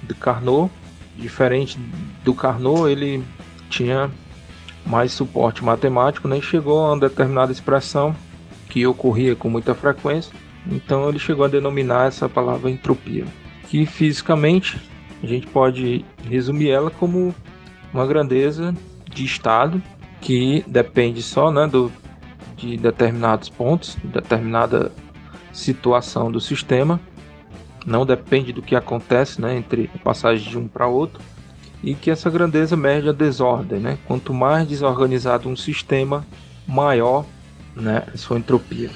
do 0.02 0.14
Carnot. 0.14 0.70
Diferente 1.16 1.78
do 2.24 2.34
Carnot, 2.34 2.90
ele 2.90 3.22
tinha 3.70 4.10
mais 4.86 5.12
suporte 5.12 5.64
matemático, 5.64 6.28
né, 6.28 6.40
chegou 6.40 6.84
a 6.84 6.92
uma 6.92 7.00
determinada 7.00 7.52
expressão 7.52 8.14
que 8.68 8.86
ocorria 8.86 9.34
com 9.34 9.48
muita 9.48 9.74
frequência, 9.74 10.32
então 10.66 11.08
ele 11.08 11.18
chegou 11.18 11.44
a 11.44 11.48
denominar 11.48 12.08
essa 12.08 12.28
palavra 12.28 12.70
entropia, 12.70 13.24
que 13.68 13.86
fisicamente 13.86 14.80
a 15.22 15.26
gente 15.26 15.46
pode 15.46 16.04
resumir 16.28 16.70
ela 16.70 16.90
como 16.90 17.34
uma 17.92 18.06
grandeza 18.06 18.74
de 19.08 19.24
estado 19.24 19.82
que 20.20 20.64
depende 20.66 21.22
só 21.22 21.50
né, 21.50 21.66
do, 21.66 21.90
de 22.56 22.76
determinados 22.76 23.48
pontos, 23.48 23.96
de 24.02 24.08
determinada 24.08 24.90
situação 25.52 26.30
do 26.30 26.40
sistema, 26.40 27.00
não 27.86 28.04
depende 28.04 28.52
do 28.52 28.62
que 28.62 28.74
acontece 28.74 29.40
né, 29.40 29.56
entre 29.56 29.90
a 29.94 29.98
passagem 29.98 30.50
de 30.50 30.58
um 30.58 30.66
para 30.66 30.86
outro, 30.86 31.22
e 31.84 31.94
que 31.94 32.10
essa 32.10 32.30
grandeza 32.30 32.76
mede 32.76 33.08
a 33.08 33.12
desordem. 33.12 33.78
Né? 33.78 33.98
Quanto 34.06 34.32
mais 34.32 34.66
desorganizado 34.66 35.48
um 35.48 35.56
sistema, 35.56 36.26
maior 36.66 37.26
né, 37.76 38.04
sua 38.14 38.38
entropia. 38.38 38.90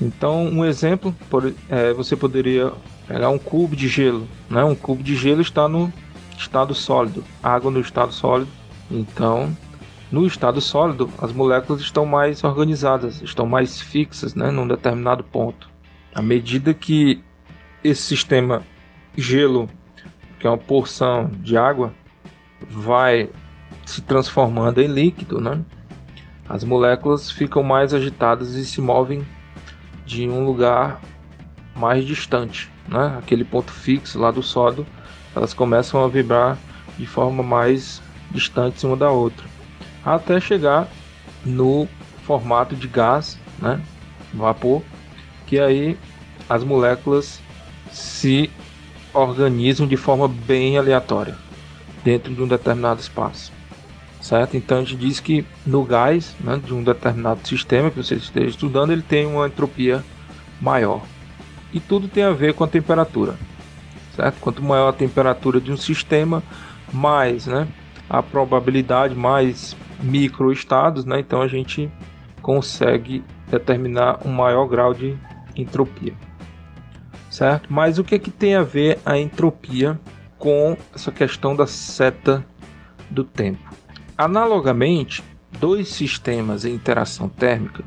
Então, 0.00 0.46
um 0.46 0.64
exemplo, 0.64 1.14
por, 1.28 1.52
é, 1.68 1.92
você 1.92 2.16
poderia 2.16 2.72
pegar 3.06 3.28
um 3.28 3.38
cubo 3.38 3.76
de 3.76 3.86
gelo. 3.86 4.26
Né? 4.48 4.64
Um 4.64 4.74
cubo 4.74 5.02
de 5.02 5.14
gelo 5.14 5.42
está 5.42 5.68
no 5.68 5.92
estado 6.36 6.74
sólido, 6.74 7.22
água 7.42 7.70
no 7.70 7.80
estado 7.80 8.12
sólido. 8.12 8.50
Então, 8.90 9.54
no 10.10 10.26
estado 10.26 10.60
sólido, 10.60 11.10
as 11.18 11.32
moléculas 11.32 11.82
estão 11.82 12.06
mais 12.06 12.42
organizadas, 12.44 13.20
estão 13.22 13.46
mais 13.46 13.80
fixas 13.80 14.34
né, 14.34 14.50
num 14.50 14.66
determinado 14.66 15.22
ponto. 15.22 15.68
À 16.14 16.22
medida 16.22 16.72
que 16.72 17.22
esse 17.82 18.02
sistema 18.02 18.62
gelo, 19.16 19.68
que 20.38 20.46
é 20.46 20.50
uma 20.50 20.58
porção 20.58 21.30
de 21.40 21.56
água, 21.56 21.92
vai 22.68 23.30
se 23.84 24.02
transformando 24.02 24.80
em 24.80 24.86
líquido, 24.86 25.40
né? 25.40 25.60
As 26.48 26.62
moléculas 26.64 27.30
ficam 27.30 27.62
mais 27.62 27.92
agitadas 27.94 28.54
e 28.54 28.64
se 28.64 28.80
movem 28.80 29.26
de 30.04 30.28
um 30.28 30.44
lugar 30.44 31.00
mais 31.74 32.04
distante, 32.04 32.70
né? 32.88 33.16
Aquele 33.18 33.44
ponto 33.44 33.72
fixo 33.72 34.18
lá 34.18 34.30
do 34.30 34.42
sólido, 34.42 34.86
elas 35.34 35.52
começam 35.52 36.04
a 36.04 36.08
vibrar 36.08 36.56
de 36.98 37.06
forma 37.06 37.42
mais 37.42 38.02
distante 38.30 38.84
uma 38.86 38.96
da 38.96 39.10
outra, 39.10 39.46
até 40.04 40.40
chegar 40.40 40.88
no 41.44 41.88
formato 42.24 42.74
de 42.74 42.88
gás, 42.88 43.38
né? 43.58 43.80
Vapor, 44.32 44.82
que 45.46 45.58
aí 45.58 45.98
as 46.48 46.64
moléculas 46.64 47.40
se 47.90 48.50
organizam 49.12 49.86
de 49.86 49.96
forma 49.96 50.28
bem 50.28 50.76
aleatória 50.76 51.45
dentro 52.06 52.32
de 52.32 52.40
um 52.40 52.46
determinado 52.46 53.00
espaço. 53.00 53.52
Certo? 54.20 54.56
Então 54.56 54.78
a 54.78 54.80
gente 54.80 54.94
diz 54.96 55.18
que 55.18 55.44
no 55.66 55.82
gás 55.82 56.36
né, 56.38 56.60
de 56.64 56.72
um 56.72 56.82
determinado 56.82 57.46
sistema 57.46 57.90
que 57.90 57.96
você 57.96 58.14
esteja 58.14 58.46
estudando, 58.46 58.92
ele 58.92 59.02
tem 59.02 59.26
uma 59.26 59.48
entropia 59.48 60.04
maior. 60.60 61.02
E 61.72 61.80
tudo 61.80 62.06
tem 62.06 62.22
a 62.22 62.30
ver 62.30 62.54
com 62.54 62.62
a 62.62 62.68
temperatura. 62.68 63.36
Certo? 64.14 64.38
Quanto 64.40 64.62
maior 64.62 64.88
a 64.88 64.92
temperatura 64.92 65.60
de 65.60 65.72
um 65.72 65.76
sistema, 65.76 66.44
mais 66.92 67.48
né, 67.48 67.66
a 68.08 68.22
probabilidade, 68.22 69.16
mais 69.16 69.76
microestados, 70.00 71.04
né? 71.04 71.18
Então 71.18 71.42
a 71.42 71.48
gente 71.48 71.90
consegue 72.40 73.24
determinar 73.50 74.20
um 74.24 74.30
maior 74.30 74.66
grau 74.66 74.94
de 74.94 75.16
entropia. 75.56 76.14
Certo? 77.28 77.72
Mas 77.72 77.98
o 77.98 78.04
que, 78.04 78.14
é 78.14 78.18
que 78.18 78.30
tem 78.30 78.54
a 78.54 78.62
ver 78.62 78.98
a 79.04 79.18
entropia 79.18 79.98
com 80.38 80.76
essa 80.94 81.10
questão 81.10 81.54
da 81.54 81.66
seta 81.66 82.44
do 83.10 83.24
tempo? 83.24 83.74
Analogamente, 84.16 85.22
dois 85.60 85.88
sistemas 85.88 86.64
em 86.64 86.74
interação 86.74 87.28
térmica 87.28 87.84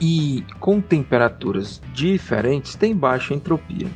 e 0.00 0.44
com 0.58 0.80
temperaturas 0.80 1.80
diferentes 1.92 2.74
têm 2.74 2.96
baixa 2.96 3.34
entropia. 3.34 3.88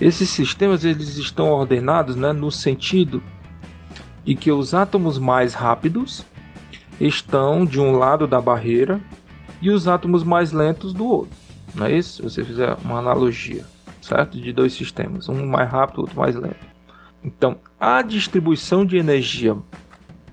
Esses 0.00 0.28
sistemas 0.30 0.84
eles 0.84 1.16
estão 1.16 1.50
ordenados 1.50 2.16
né, 2.16 2.32
no 2.32 2.50
sentido 2.50 3.22
de 4.24 4.34
que 4.34 4.50
os 4.50 4.74
átomos 4.74 5.18
mais 5.18 5.54
rápidos 5.54 6.24
estão 7.00 7.64
de 7.64 7.80
um 7.80 7.92
lado 7.92 8.26
da 8.26 8.40
barreira 8.40 9.00
e 9.60 9.70
os 9.70 9.88
átomos 9.88 10.22
mais 10.22 10.52
lentos 10.52 10.92
do 10.92 11.06
outro. 11.06 11.36
Não 11.74 11.86
é 11.86 11.92
isso? 11.92 12.16
Se 12.16 12.22
você 12.22 12.44
fizer 12.44 12.76
uma 12.84 12.98
analogia, 12.98 13.64
certo? 14.00 14.40
De 14.40 14.52
dois 14.52 14.72
sistemas, 14.72 15.28
um 15.28 15.46
mais 15.46 15.70
rápido, 15.70 16.00
outro 16.00 16.18
mais 16.18 16.34
lento. 16.34 16.70
Então, 17.22 17.56
a 17.78 18.02
distribuição 18.02 18.84
de 18.84 18.96
energia 18.96 19.56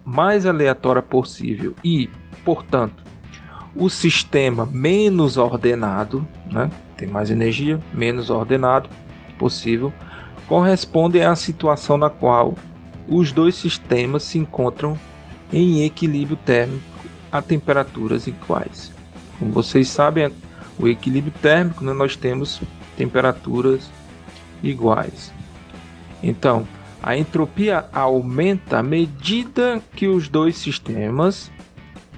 mais 0.06 0.46
aleatória 0.46 1.02
possível 1.02 1.76
e, 1.84 2.10
portanto, 2.46 3.04
o 3.76 3.90
sistema 3.90 4.66
menos 4.66 5.38
ordenado, 5.38 6.28
né? 6.50 6.72
tem 6.96 7.08
mais 7.08 7.30
energia, 7.30 7.80
menos 7.94 8.30
ordenado 8.30 8.90
possível, 9.38 9.94
corresponde 10.48 11.22
à 11.22 11.36
situação 11.36 11.98
na 11.98 12.10
qual 12.10 12.56
os 13.08 13.32
dois 13.32 13.56
sistemas 13.56 14.24
se 14.24 14.40
encontram 14.40 14.98
em 15.52 15.86
equilíbrio 15.86 16.38
térmico 16.38 16.84
a 17.32 17.42
temperaturas 17.42 18.28
iguais. 18.28 18.92
Como 19.38 19.52
vocês 19.52 19.90
sabem, 19.90 20.32
o 20.80 20.88
equilíbrio 20.88 21.34
térmico 21.42 21.84
né, 21.84 21.94
nós 21.94 22.16
temos 22.16 22.62
temperaturas 22.96 23.90
iguais. 24.64 25.32
Então, 26.22 26.68
a 27.02 27.16
entropia 27.16 27.86
aumenta 27.94 28.80
à 28.80 28.84
medida 28.84 29.82
que 29.96 30.08
os 30.08 30.28
dois 30.28 30.58
sistemas 30.58 31.52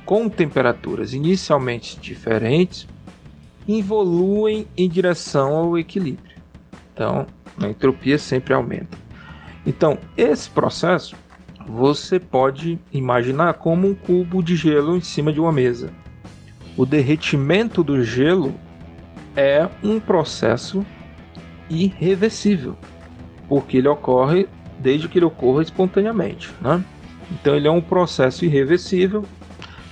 com 0.06 0.28
temperaturas 0.28 1.14
inicialmente 1.14 2.00
diferentes 2.00 2.88
evoluem 3.68 4.68
em 4.76 4.90
direção 4.90 5.56
ao 5.56 5.78
equilíbrio. 5.78 6.36
Então, 6.94 7.28
a 7.62 7.68
entropia 7.68 8.18
sempre 8.18 8.54
aumenta. 8.54 8.98
Então, 9.66 9.98
esse 10.18 10.50
processo 10.50 11.16
você 11.68 12.20
pode 12.20 12.80
imaginar 12.92 13.54
como 13.56 13.88
um 13.88 13.94
cubo 13.94 14.42
de 14.42 14.56
gelo 14.56 14.98
em 14.98 15.02
cima 15.02 15.32
de 15.32 15.40
uma 15.40 15.52
mesa. 15.52 15.92
O 16.76 16.86
derretimento 16.86 17.84
do 17.84 18.04
gelo 18.04 18.56
é 19.36 19.70
um 19.84 20.00
processo 20.00 20.84
irreversível, 21.70 22.76
porque 23.48 23.78
ele 23.78 23.88
ocorre 23.88 24.48
desde 24.80 25.08
que 25.08 25.20
ele 25.20 25.26
ocorra 25.26 25.62
espontaneamente. 25.62 26.50
Né? 26.62 26.84
Então 27.32 27.56
ele 27.56 27.68
é 27.68 27.72
um 27.72 27.82
processo 27.82 28.46
irreversível. 28.46 29.26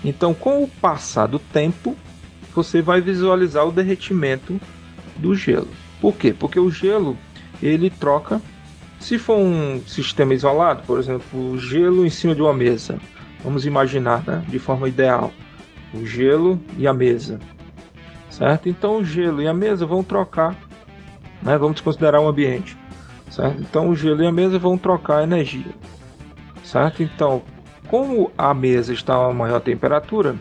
Então, 0.03 0.33
com 0.33 0.63
o 0.63 0.67
passar 0.67 1.27
do 1.27 1.39
tempo, 1.39 1.95
você 2.53 2.81
vai 2.81 3.01
visualizar 3.01 3.67
o 3.67 3.71
derretimento 3.71 4.59
do 5.17 5.35
gelo. 5.35 5.67
Por 5.99 6.15
quê? 6.15 6.33
Porque 6.33 6.59
o 6.59 6.71
gelo 6.71 7.17
ele 7.61 7.89
troca 7.89 8.41
se 8.99 9.17
for 9.17 9.37
um 9.37 9.81
sistema 9.85 10.33
isolado, 10.33 10.83
por 10.85 10.99
exemplo, 10.99 11.57
gelo 11.59 12.05
em 12.05 12.09
cima 12.09 12.33
de 12.33 12.41
uma 12.41 12.53
mesa, 12.53 12.97
vamos 13.43 13.65
imaginar 13.65 14.23
né, 14.25 14.43
de 14.47 14.59
forma 14.59 14.89
ideal 14.89 15.31
o 15.93 16.05
gelo 16.05 16.59
e 16.77 16.87
a 16.87 16.93
mesa, 16.93 17.39
certo? 18.29 18.67
Então 18.67 18.97
o 18.97 19.05
gelo 19.05 19.41
e 19.41 19.47
a 19.47 19.53
mesa 19.53 19.85
vão 19.85 20.03
trocar, 20.03 20.55
né, 21.41 21.57
vamos 21.57 21.79
considerar 21.79 22.19
um 22.19 22.27
ambiente, 22.27 22.75
certo? 23.29 23.61
Então 23.61 23.89
o 23.89 23.95
gelo 23.95 24.23
e 24.23 24.27
a 24.27 24.31
mesa 24.31 24.59
vão 24.59 24.77
trocar 24.77 25.23
energia, 25.23 25.73
certo? 26.63 27.03
Então, 27.03 27.41
como 27.87 28.31
a 28.37 28.53
mesa 28.53 28.93
está 28.93 29.15
a 29.15 29.33
maior 29.33 29.59
temperatura, 29.61 30.35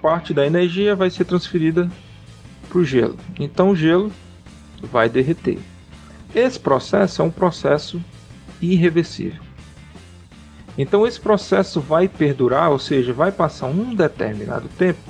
parte 0.00 0.32
da 0.34 0.46
energia 0.46 0.94
vai 0.94 1.10
ser 1.10 1.24
transferida 1.24 1.90
para 2.68 2.78
o 2.78 2.84
gelo. 2.84 3.16
Então 3.38 3.70
o 3.70 3.76
gelo 3.76 4.12
vai 4.82 5.08
derreter. 5.08 5.58
Esse 6.34 6.58
processo 6.58 7.22
é 7.22 7.24
um 7.24 7.30
processo 7.30 8.02
irreversível. 8.60 9.40
Então 10.78 11.06
esse 11.06 11.20
processo 11.20 11.80
vai 11.80 12.08
perdurar, 12.08 12.70
ou 12.70 12.78
seja, 12.78 13.12
vai 13.12 13.30
passar 13.30 13.66
um 13.66 13.94
determinado 13.94 14.68
tempo 14.78 15.00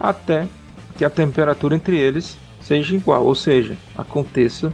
até 0.00 0.48
que 0.96 1.04
a 1.04 1.10
temperatura 1.10 1.76
entre 1.76 1.98
eles 1.98 2.38
seja 2.60 2.96
igual, 2.96 3.24
ou 3.24 3.34
seja, 3.34 3.76
aconteça 3.96 4.72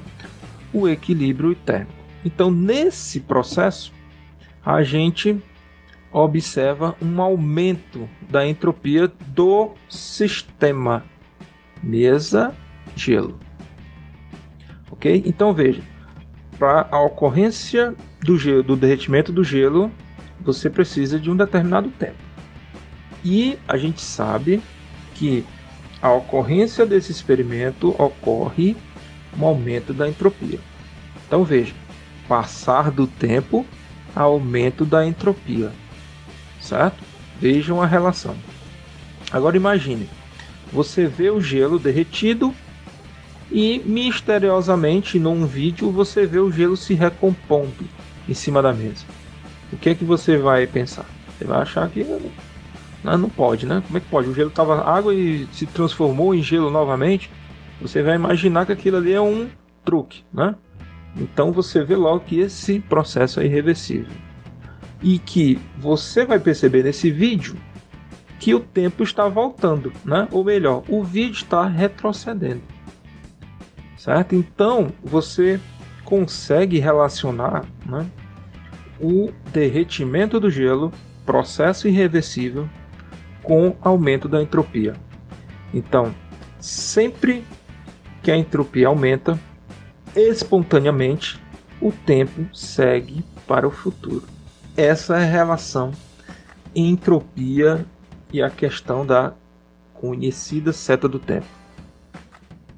o 0.73 0.89
equilíbrio 0.89 1.55
térmico. 1.55 1.93
Então 2.25 2.51
nesse 2.51 3.21
processo 3.21 3.93
a 4.65 4.83
gente 4.83 5.41
observa 6.13 6.95
um 7.01 7.21
aumento 7.21 8.09
da 8.31 8.47
entropia 8.47 9.11
do 9.29 9.73
sistema 9.89 11.05
mesa-gelo. 11.83 13.39
Ok? 14.91 15.23
Então 15.27 15.53
veja, 15.53 15.83
para 16.59 16.87
a 16.91 17.01
ocorrência 17.01 17.95
do, 18.21 18.39
gelo, 18.39 18.63
do 18.63 18.77
derretimento 18.77 19.33
do 19.33 19.43
gelo, 19.43 19.91
você 20.41 20.69
precisa 20.69 21.19
de 21.19 21.31
um 21.31 21.37
determinado 21.37 21.89
tempo. 21.91 22.23
E 23.25 23.59
a 23.67 23.77
gente 23.77 24.01
sabe 24.01 24.63
que 25.15 25.45
a 26.01 26.13
ocorrência 26.13 26.85
desse 26.85 27.13
experimento 27.13 27.91
ocorre 27.99 28.77
um 29.39 29.45
aumento 29.45 29.93
da 29.93 30.09
entropia. 30.09 30.59
Então 31.27 31.45
veja, 31.45 31.75
passar 32.29 32.91
do 32.91 33.07
tempo, 33.07 33.67
aumento 34.15 34.85
da 34.85 35.07
entropia, 35.07 35.73
certo? 36.61 37.03
Vejam 37.41 37.81
a 37.81 37.87
relação. 37.87 38.37
Agora 39.31 39.57
imagine, 39.57 40.09
você 40.73 41.07
vê 41.07 41.31
o 41.31 41.41
gelo 41.41 41.79
derretido 41.79 42.55
e 43.51 43.83
misteriosamente 43.85 45.19
num 45.19 45.47
vídeo 45.47 45.91
você 45.91 46.27
vê 46.27 46.39
o 46.39 46.51
gelo 46.51 46.77
se 46.77 46.95
recompondo 46.95 47.89
em 48.29 48.35
cima 48.35 48.63
da 48.63 48.73
mesa. 48.73 49.05
O 49.73 49.77
que 49.77 49.91
é 49.91 49.95
que 49.95 50.05
você 50.05 50.37
vai 50.37 50.67
pensar? 50.67 51.07
Você 51.39 51.45
vai 51.45 51.63
achar 51.63 51.89
que 51.89 52.05
não, 53.03 53.19
não 53.19 53.29
pode, 53.29 53.67
né? 53.67 53.83
Como 53.87 53.97
é 53.97 54.01
que 54.01 54.07
pode? 54.07 54.29
O 54.29 54.35
gelo 54.35 54.49
estava 54.49 54.83
água 54.83 55.15
e 55.15 55.49
se 55.53 55.67
transformou 55.67 56.35
em 56.35 56.43
gelo 56.43 56.71
novamente. 56.71 57.31
Você 57.83 58.03
vai 58.03 58.15
imaginar 58.15 58.65
que 58.65 58.73
aquilo 58.73 58.97
ali 58.97 59.13
é 59.13 59.21
um 59.21 59.49
truque, 59.85 60.25
né? 60.33 60.55
Então 61.17 61.53
você 61.53 61.85
vê 61.85 61.95
logo 61.95 62.21
que 62.21 62.41
esse 62.41 62.81
processo 62.81 63.41
é 63.41 63.45
irreversível. 63.45 64.13
E 65.03 65.19
que 65.19 65.59
você 65.79 66.25
vai 66.25 66.39
perceber 66.39 66.85
nesse 66.85 67.11
vídeo 67.11 67.57
que 68.39 68.55
o 68.55 68.61
tempo 68.61 69.03
está 69.03 69.29
voltando, 69.29 69.93
né? 70.05 70.27
Ou 70.31 70.43
melhor, 70.43 70.83
o 70.89 71.03
vídeo 71.03 71.35
está 71.35 71.67
retrocedendo 71.67 72.63
certo? 74.03 74.35
Então 74.35 74.93
você 75.01 75.61
consegue 76.05 76.81
relacionar 76.81 77.65
né, 77.87 78.05
o 79.01 79.31
derretimento 79.53 80.41
do 80.41 80.51
gelo, 80.51 80.93
processo 81.25 81.87
irreversível, 81.87 82.69
com 83.45 83.77
aumento 83.81 84.29
da 84.29 84.43
entropia. 84.43 84.95
Então, 85.73 86.13
sempre 86.59 87.45
que 88.23 88.31
a 88.31 88.37
entropia 88.37 88.89
aumenta, 88.89 89.39
espontaneamente 90.15 91.41
o 91.81 91.91
tempo 91.91 92.47
segue 92.55 93.25
para 93.47 93.67
o 93.67 93.71
futuro. 93.71 94.25
Essa 94.77 95.19
é 95.19 95.25
a 95.25 95.27
relação 95.27 95.93
entropia 96.75 97.85
e 98.33 98.43
a 98.43 98.49
questão 98.49 99.05
da 99.05 99.35
conhecida 99.93 100.73
seta 100.73 101.09
do 101.09 101.19
tempo. 101.19 101.47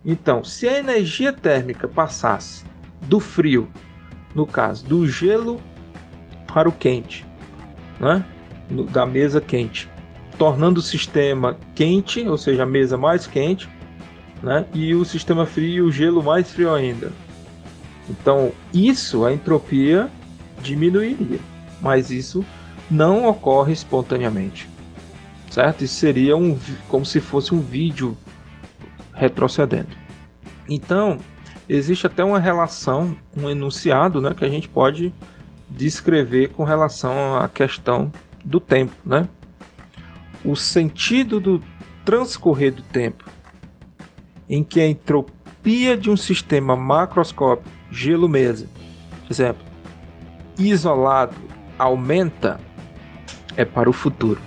Então, 0.05 0.45
se 0.45 0.69
a 0.69 0.79
energia 0.79 1.33
térmica 1.33 1.89
passasse 1.89 2.65
do 3.03 3.21
frio, 3.21 3.69
no 4.35 4.47
caso 4.47 4.85
do 4.85 5.07
gelo 5.07 5.61
para 6.47 6.69
o 6.69 6.73
quente, 6.73 7.25
né? 7.99 8.25
da 8.91 9.07
mesa 9.07 9.41
quente, 9.41 9.89
tornando 10.39 10.81
o 10.81 10.83
sistema 10.83 11.57
quente, 11.75 12.27
ou 12.27 12.37
seja, 12.37 12.65
a 12.65 12.67
mesa 12.67 12.99
mais 12.99 13.27
quente, 13.27 13.69
né? 14.45 14.67
e 14.75 14.95
o 14.95 15.05
sistema 15.05 15.47
frio, 15.47 15.87
o 15.87 15.93
gelo 15.93 16.23
mais 16.23 16.53
frio 16.53 16.73
ainda. 16.73 17.11
Então, 18.09 18.53
isso, 18.73 19.25
a 19.25 19.33
entropia 19.33 20.11
diminuiria, 20.61 21.41
mas 21.81 22.11
isso 22.11 22.45
não 22.91 23.27
ocorre 23.27 23.73
espontaneamente, 23.73 24.69
certo? 25.51 25.83
Isso 25.83 25.95
seria 25.95 26.37
um, 26.37 26.59
como 26.89 27.07
se 27.07 27.21
fosse 27.21 27.55
um 27.55 27.61
vídeo 27.61 28.17
retrocedendo. 29.15 29.97
Então, 30.69 31.19
existe 31.67 32.07
até 32.07 32.23
uma 32.23 32.39
relação, 32.39 33.17
um 33.35 33.49
enunciado, 33.49 34.21
né, 34.21 34.35
que 34.37 34.45
a 34.45 34.49
gente 34.49 34.69
pode 34.69 35.13
descrever 35.71 36.51
com 36.51 36.65
relação 36.65 37.39
à 37.39 37.49
questão 37.49 38.13
do 38.45 38.61
tempo, 38.61 38.95
né? 39.05 39.27
O 40.45 40.55
sentido 40.55 41.41
do 41.41 41.63
transcorrer 42.05 42.75
do 42.75 42.83
tempo 42.83 43.25
em 44.55 44.63
que 44.63 44.81
a 44.81 44.87
entropia 44.87 45.97
de 45.97 46.09
um 46.09 46.17
sistema 46.17 46.77
macroscópico, 46.77 47.69
gelo-mesa, 47.91 48.69
por 49.23 49.33
exemplo, 49.33 49.65
isolado, 50.57 51.35
aumenta, 51.77 52.61
é 53.57 53.65
para 53.65 53.91
o 53.91 53.93
futuro. 53.93 54.41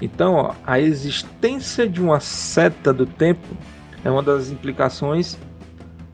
Então, 0.00 0.34
ó, 0.34 0.54
a 0.64 0.78
existência 0.78 1.88
de 1.88 2.00
uma 2.00 2.20
seta 2.20 2.92
do 2.92 3.06
tempo 3.06 3.56
é 4.04 4.10
uma 4.10 4.22
das 4.22 4.50
implicações 4.50 5.36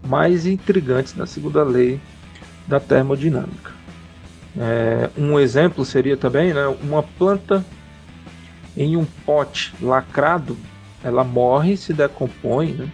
mais 0.07 0.47
intrigantes 0.47 1.13
da 1.13 1.27
segunda 1.27 1.63
lei 1.63 2.01
da 2.67 2.81
termodinâmica. 2.81 3.71
É, 4.59 5.11
um 5.19 5.39
exemplo 5.39 5.85
seria 5.85 6.17
também 6.17 6.55
né, 6.55 6.67
uma 6.83 7.03
planta 7.03 7.63
em 8.75 8.97
um 8.97 9.05
pote 9.05 9.75
lacrado, 9.83 10.57
ela 11.05 11.23
morre, 11.23 11.77
se 11.77 11.93
decompõe 11.93 12.73
né, 12.73 12.89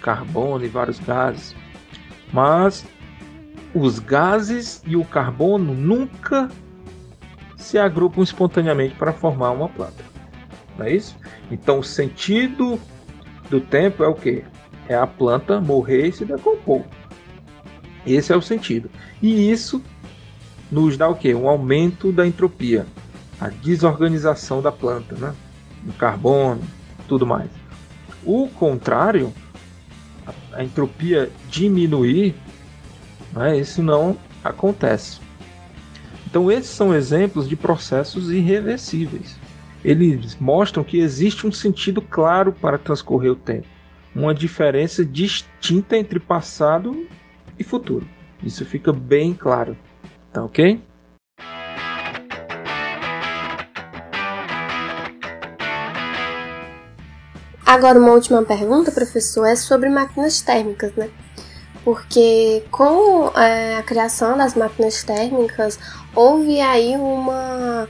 carbono 0.00 0.64
e 0.64 0.68
vários 0.68 0.98
gases, 0.98 1.54
mas 2.32 2.84
os 3.74 3.98
gases 3.98 4.82
e 4.86 4.96
o 4.96 5.04
carbono 5.04 5.74
nunca 5.74 6.50
se 7.56 7.78
agrupam 7.78 8.22
espontaneamente 8.22 8.94
para 8.94 9.12
formar 9.12 9.50
uma 9.50 9.68
planta. 9.68 10.04
Não 10.78 10.86
é 10.86 10.92
isso? 10.94 11.16
Então 11.50 11.80
o 11.80 11.84
sentido 11.84 12.80
do 13.50 13.60
tempo 13.60 14.02
é 14.02 14.08
o 14.08 14.14
que? 14.14 14.44
É 14.88 14.94
a 14.94 15.06
planta 15.06 15.60
morrer 15.60 16.08
e 16.08 16.12
se 16.12 16.24
decompor. 16.24 16.82
Esse 18.06 18.32
é 18.32 18.36
o 18.36 18.42
sentido. 18.42 18.90
E 19.20 19.50
isso 19.50 19.82
nos 20.70 20.96
dá 20.96 21.08
o 21.08 21.14
que? 21.14 21.34
Um 21.34 21.48
aumento 21.48 22.12
da 22.12 22.26
entropia, 22.26 22.86
a 23.40 23.48
desorganização 23.48 24.62
da 24.62 24.70
planta, 24.70 25.16
né? 25.16 25.34
O 25.86 25.92
carbono, 25.92 26.62
tudo 27.08 27.26
mais. 27.26 27.50
O 28.24 28.48
contrário, 28.48 29.32
a, 30.52 30.62
entropia 30.62 31.30
diminuir, 31.48 32.34
né? 33.32 33.58
isso 33.58 33.82
não 33.82 34.16
acontece. 34.42 35.20
Então, 36.26 36.50
esses 36.50 36.70
são 36.70 36.94
exemplos 36.94 37.48
de 37.48 37.56
processos 37.56 38.30
irreversíveis. 38.30 39.38
Eles 39.84 40.36
mostram 40.40 40.82
que 40.82 40.98
existe 40.98 41.46
um 41.46 41.52
sentido 41.52 42.02
claro 42.02 42.52
para 42.52 42.78
transcorrer 42.78 43.32
o 43.32 43.36
tempo, 43.36 43.66
uma 44.14 44.34
diferença 44.34 45.04
distinta 45.04 45.96
entre 45.96 46.18
passado 46.18 47.06
e 47.58 47.62
futuro. 47.62 48.06
Isso 48.42 48.64
fica 48.64 48.92
bem 48.92 49.32
claro. 49.32 49.76
Tá 50.32 50.44
ok? 50.44 50.80
Agora, 57.66 57.98
uma 57.98 58.12
última 58.12 58.44
pergunta, 58.44 58.92
professor, 58.92 59.44
é 59.44 59.56
sobre 59.56 59.88
máquinas 59.88 60.40
térmicas, 60.40 60.92
né? 60.94 61.10
Porque 61.84 62.62
com 62.70 63.32
é, 63.36 63.78
a 63.78 63.82
criação 63.82 64.38
das 64.38 64.54
máquinas 64.54 65.02
térmicas, 65.02 65.76
houve 66.14 66.60
aí 66.60 66.94
uma, 66.96 67.88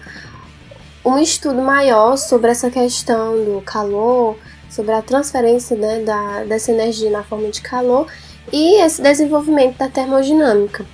um 1.05 1.19
estudo 1.19 1.61
maior 1.61 2.17
sobre 2.17 2.51
essa 2.51 2.71
questão 2.71 3.37
do 3.45 3.61
calor, 3.67 4.39
sobre 4.71 4.93
a 4.93 5.03
transferência 5.03 5.77
né, 5.77 6.01
da, 6.01 6.45
dessa 6.45 6.73
energia 6.73 7.11
na 7.11 7.23
forma 7.23 7.51
de 7.51 7.61
calor 7.61 8.07
e 8.51 8.81
esse 8.81 9.03
desenvolvimento 9.03 9.77
da 9.77 9.91
termodinâmica. 9.91 10.87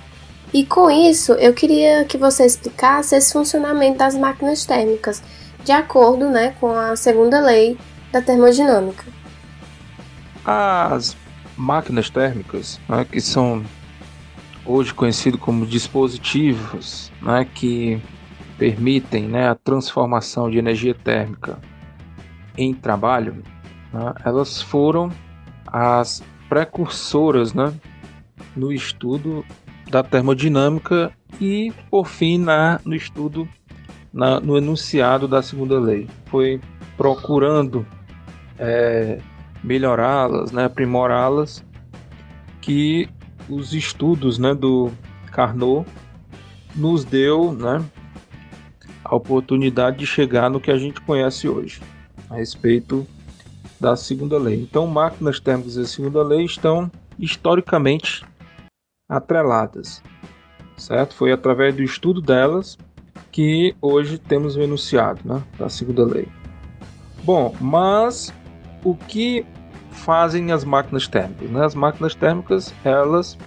E 0.53 0.65
com 0.65 0.91
isso, 0.91 1.31
eu 1.33 1.53
queria 1.53 2.03
que 2.03 2.17
você 2.17 2.45
explicasse 2.45 3.15
esse 3.15 3.31
funcionamento 3.31 3.99
das 3.99 4.13
máquinas 4.13 4.65
térmicas, 4.65 5.23
de 5.63 5.71
acordo 5.71 6.29
né, 6.29 6.53
com 6.59 6.69
a 6.77 6.97
segunda 6.97 7.39
lei 7.39 7.77
da 8.13 8.21
termodinâmica. 8.21 9.03
As 10.45 11.17
máquinas 11.57 12.11
térmicas, 12.11 12.79
né, 12.87 13.03
que 13.03 13.19
são 13.19 13.63
hoje 14.63 14.93
conhecidos 14.93 15.39
como 15.39 15.65
dispositivos 15.65 17.11
né, 17.21 17.45
que 17.53 17.99
permitem 18.57 19.27
né, 19.27 19.49
a 19.49 19.55
transformação 19.55 20.49
de 20.49 20.59
energia 20.59 20.93
térmica 20.93 21.59
em 22.55 22.71
trabalho, 22.73 23.43
né, 23.91 24.13
elas 24.23 24.61
foram 24.61 25.11
as 25.65 26.21
precursoras 26.47 27.51
né, 27.53 27.73
no 28.55 28.71
estudo 28.71 29.43
da 29.89 30.03
termodinâmica 30.03 31.11
e, 31.41 31.73
por 31.89 32.05
fim, 32.05 32.37
na, 32.37 32.79
no 32.85 32.95
estudo, 32.95 33.49
na, 34.13 34.39
no 34.39 34.55
enunciado 34.55 35.27
da 35.27 35.41
segunda 35.41 35.79
lei. 35.79 36.07
Foi 36.27 36.61
procurando 36.95 37.85
é, 38.57 39.19
melhorá-las, 39.63 40.51
né, 40.51 40.65
aprimorá-las, 40.65 41.63
que 42.61 43.09
os 43.49 43.73
estudos 43.73 44.37
né, 44.37 44.53
do 44.53 44.91
Carnot 45.31 45.87
nos 46.75 47.03
deu 47.03 47.51
né, 47.51 47.83
a 49.03 49.15
oportunidade 49.15 49.97
de 49.97 50.05
chegar 50.05 50.49
no 50.49 50.59
que 50.59 50.71
a 50.71 50.77
gente 50.77 51.01
conhece 51.01 51.47
hoje 51.47 51.81
a 52.29 52.35
respeito 52.35 53.05
da 53.79 53.95
segunda 53.95 54.37
lei. 54.37 54.61
Então, 54.61 54.87
máquinas 54.87 55.39
térmicas 55.39 55.75
e 55.75 55.85
segunda 55.85 56.23
lei 56.23 56.45
estão 56.45 56.89
historicamente 57.19 58.23
atreladas, 59.09 60.01
certo? 60.77 61.13
Foi 61.13 61.31
através 61.31 61.75
do 61.75 61.83
estudo 61.83 62.21
delas 62.21 62.77
que 63.31 63.75
hoje 63.81 64.17
temos 64.17 64.55
o 64.55 64.61
enunciado 64.61 65.21
né, 65.25 65.43
da 65.57 65.67
segunda 65.67 66.05
lei. 66.05 66.27
Bom, 67.23 67.55
mas 67.59 68.33
o 68.83 68.95
que 68.95 69.45
fazem 69.91 70.51
as 70.51 70.63
máquinas 70.63 71.07
térmicas? 71.07 71.49
Né? 71.49 71.65
As 71.65 71.75
máquinas 71.75 72.15
térmicas 72.15 72.73
elas 72.83 73.37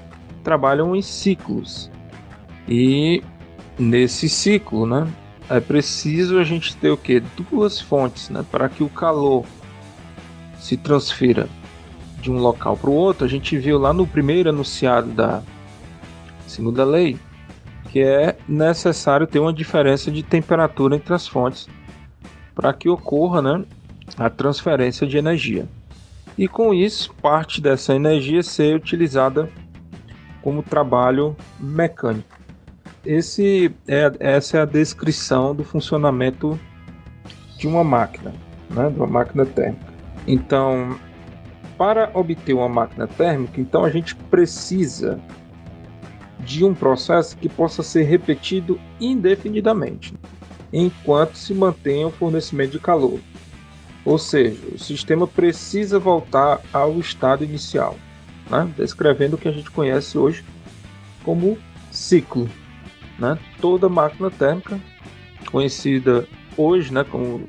trabalham 0.43 0.95
em 0.95 1.03
ciclos 1.03 1.91
e 2.69 3.23
nesse 3.79 4.29
ciclo, 4.29 4.87
né, 4.87 5.07
é 5.49 5.61
preciso 5.61 6.39
a 6.39 6.45
gente 6.45 6.77
ter 6.77 6.91
o 6.91 6.97
que 6.97 7.21
duas 7.21 7.81
fontes, 7.81 8.31
né, 8.31 8.45
para 8.51 8.69
que 8.69 8.83
o 8.83 8.89
calor 8.89 9.45
se 10.59 10.77
transfira 10.77 11.49
de 12.21 12.31
um 12.31 12.39
local 12.39 12.77
para 12.77 12.91
o 12.91 12.95
outro, 12.95 13.25
a 13.25 13.29
gente 13.29 13.57
viu 13.57 13.79
lá 13.79 13.93
no 13.93 14.07
primeiro 14.07 14.49
enunciado 14.49 15.11
da 15.13 15.43
segunda 16.47 16.85
lei 16.85 17.19
que 17.91 18.01
é 18.01 18.37
necessário 18.49 19.27
ter 19.27 19.39
uma 19.39 19.53
diferença 19.53 20.11
de 20.11 20.23
temperatura 20.23 20.97
entre 20.97 21.15
as 21.15 21.27
fontes 21.27 21.69
para 22.55 22.73
que 22.73 22.89
ocorra 22.89 23.41
né, 23.41 23.65
a 24.17 24.31
transferência 24.31 25.07
de 25.07 25.17
energia. 25.17 25.67
E 26.39 26.47
com 26.47 26.75
isso, 26.75 27.15
parte 27.15 27.61
dessa 27.61 27.95
energia 27.95 28.43
ser 28.43 28.77
utilizada 28.77 29.49
como 30.43 30.63
trabalho 30.63 31.35
mecânico. 31.59 32.37
Esse 33.05 33.73
é, 33.89 34.13
essa 34.21 34.59
é 34.59 34.61
a 34.63 34.65
descrição 34.65 35.55
do 35.55 35.65
funcionamento 35.65 36.59
de 37.57 37.67
uma 37.67 37.83
máquina, 37.83 38.35
né, 38.71 38.91
de 38.91 38.97
uma 38.97 39.07
máquina 39.07 39.47
térmica. 39.47 39.95
Então, 40.27 40.99
para 41.79 42.11
obter 42.15 42.53
uma 42.53 42.69
máquina 42.69 43.07
térmica, 43.07 43.61
então 43.61 43.85
a 43.85 43.91
gente 43.91 44.15
precisa 44.15 45.21
de 46.41 46.65
um 46.65 46.75
processo 46.75 47.37
que 47.37 47.49
possa 47.49 47.83
ser 47.83 48.03
repetido 48.03 48.79
indefinidamente, 49.01 50.15
enquanto 50.73 51.37
se 51.37 51.55
mantenha 51.55 52.07
o 52.07 52.11
fornecimento 52.11 52.73
de 52.73 52.81
calor. 52.81 53.19
Ou 54.07 54.19
seja, 54.19 54.57
o 54.73 54.79
sistema 54.79 55.27
precisa 55.27 55.99
voltar 55.99 56.61
ao 56.73 56.97
estado 57.01 57.43
inicial, 57.43 57.97
né? 58.49 58.73
descrevendo 58.77 59.35
o 59.35 59.39
que 59.39 59.49
a 59.49 59.53
gente 59.53 59.69
conhece 59.69 60.17
hoje 60.17 60.45
como 61.25 61.59
ciclo. 61.91 62.49
Né? 63.19 63.37
Toda 63.61 63.89
máquina 63.89 64.31
térmica, 64.31 64.81
conhecida 65.51 66.25
hoje 66.57 66.95
né, 66.95 67.03
como 67.03 67.49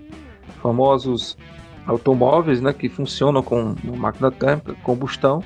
famosos 0.59 1.37
automóveis 1.85 2.59
né, 2.59 2.73
que 2.73 2.89
funcionam 2.89 3.43
com 3.43 3.75
máquina 3.95 4.31
térmica, 4.31 4.73
combustão, 4.81 5.43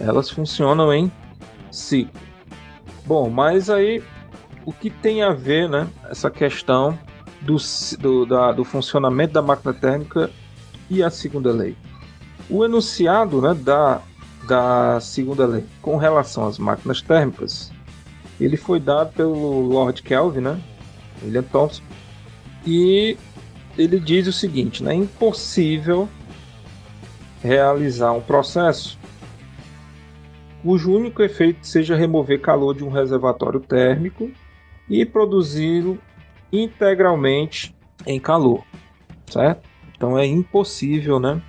elas 0.00 0.28
funcionam 0.28 0.92
em 0.92 1.12
ciclo. 1.70 2.20
Bom, 3.06 3.30
mas 3.30 3.70
aí 3.70 4.02
o 4.66 4.72
que 4.72 4.90
tem 4.90 5.22
a 5.22 5.30
ver 5.30 5.68
né, 5.68 5.86
essa 6.10 6.28
questão 6.28 6.98
do, 7.40 7.56
do, 7.98 8.26
da, 8.26 8.52
do 8.52 8.64
funcionamento 8.64 9.34
da 9.34 9.42
máquina 9.42 9.72
térmica 9.72 10.30
e 10.90 11.02
a 11.02 11.10
segunda 11.10 11.52
lei? 11.52 11.76
O 12.48 12.64
enunciado 12.64 13.42
né, 13.42 13.54
da, 13.54 14.00
da 14.46 15.00
segunda 15.00 15.46
lei 15.46 15.64
com 15.82 15.96
relação 15.96 16.46
às 16.46 16.58
máquinas 16.58 17.02
térmicas 17.02 17.72
ele 18.40 18.56
foi 18.56 18.78
dado 18.78 19.12
pelo 19.12 19.60
Lord 19.60 20.02
Kelvin, 20.02 20.40
né, 20.40 20.60
William 21.22 21.42
Thomson, 21.42 21.82
e 22.66 23.16
ele 23.76 23.98
diz 23.98 24.26
o 24.26 24.32
seguinte: 24.32 24.82
né, 24.82 24.92
é 24.92 24.96
impossível 24.96 26.08
realizar 27.42 28.12
um 28.12 28.20
processo 28.20 28.98
cujo 30.62 30.92
único 30.92 31.22
efeito 31.22 31.66
seja 31.66 31.96
remover 31.96 32.40
calor 32.40 32.74
de 32.74 32.84
um 32.84 32.90
reservatório 32.90 33.60
térmico 33.60 34.30
e 34.88 35.06
produzi-lo 35.06 35.98
integralmente 36.52 37.74
em 38.06 38.18
calor, 38.18 38.64
certo? 39.26 39.68
Então 39.96 40.18
é 40.18 40.26
impossível, 40.26 41.18
né? 41.18 41.42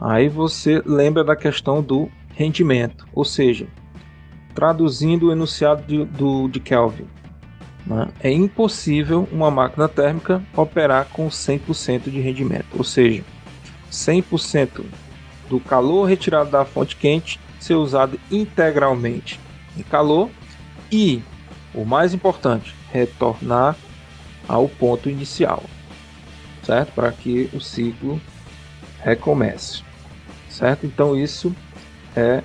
Aí 0.00 0.28
você 0.28 0.82
lembra 0.84 1.24
da 1.24 1.34
questão 1.34 1.82
do 1.82 2.08
rendimento, 2.34 3.06
ou 3.12 3.24
seja, 3.24 3.66
traduzindo 4.54 5.26
o 5.26 5.32
enunciado 5.32 5.82
de, 5.82 6.04
do, 6.04 6.48
de 6.48 6.60
Kelvin, 6.60 7.06
né? 7.86 8.08
é 8.20 8.30
impossível 8.30 9.28
uma 9.32 9.50
máquina 9.50 9.88
térmica 9.88 10.42
operar 10.56 11.06
com 11.06 11.28
100% 11.28 12.10
de 12.10 12.20
rendimento, 12.20 12.66
ou 12.76 12.84
seja, 12.84 13.24
100% 13.90 14.84
do 15.48 15.58
calor 15.58 16.04
retirado 16.04 16.50
da 16.50 16.64
fonte 16.64 16.94
quente 16.94 17.40
ser 17.58 17.74
usado 17.74 18.20
integralmente 18.30 19.40
em 19.76 19.82
calor 19.82 20.30
e, 20.92 21.22
o 21.74 21.84
mais 21.84 22.14
importante, 22.14 22.74
retornar 22.92 23.76
ao 24.48 24.68
ponto 24.68 25.10
inicial, 25.10 25.62
certo? 26.62 26.92
Para 26.94 27.12
que 27.12 27.50
o 27.52 27.60
ciclo 27.60 28.20
recomece, 29.00 29.82
certo? 30.48 30.86
Então 30.86 31.16
isso 31.16 31.54
é 32.16 32.42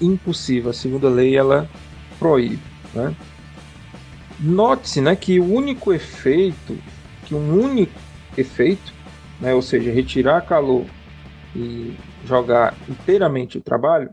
impossível. 0.00 0.70
A 0.70 0.74
segunda 0.74 1.08
lei 1.08 1.36
ela 1.36 1.68
proíbe, 2.18 2.62
né? 2.92 3.14
Note-se, 4.40 5.00
né, 5.00 5.14
que 5.14 5.38
o 5.38 5.44
único 5.44 5.92
efeito, 5.92 6.76
que 7.24 7.34
um 7.34 7.62
único 7.62 7.98
efeito, 8.36 8.92
né, 9.40 9.54
ou 9.54 9.62
seja, 9.62 9.92
retirar 9.92 10.40
calor 10.42 10.84
e 11.54 11.96
jogar 12.24 12.74
inteiramente 12.88 13.58
o 13.58 13.60
trabalho, 13.60 14.10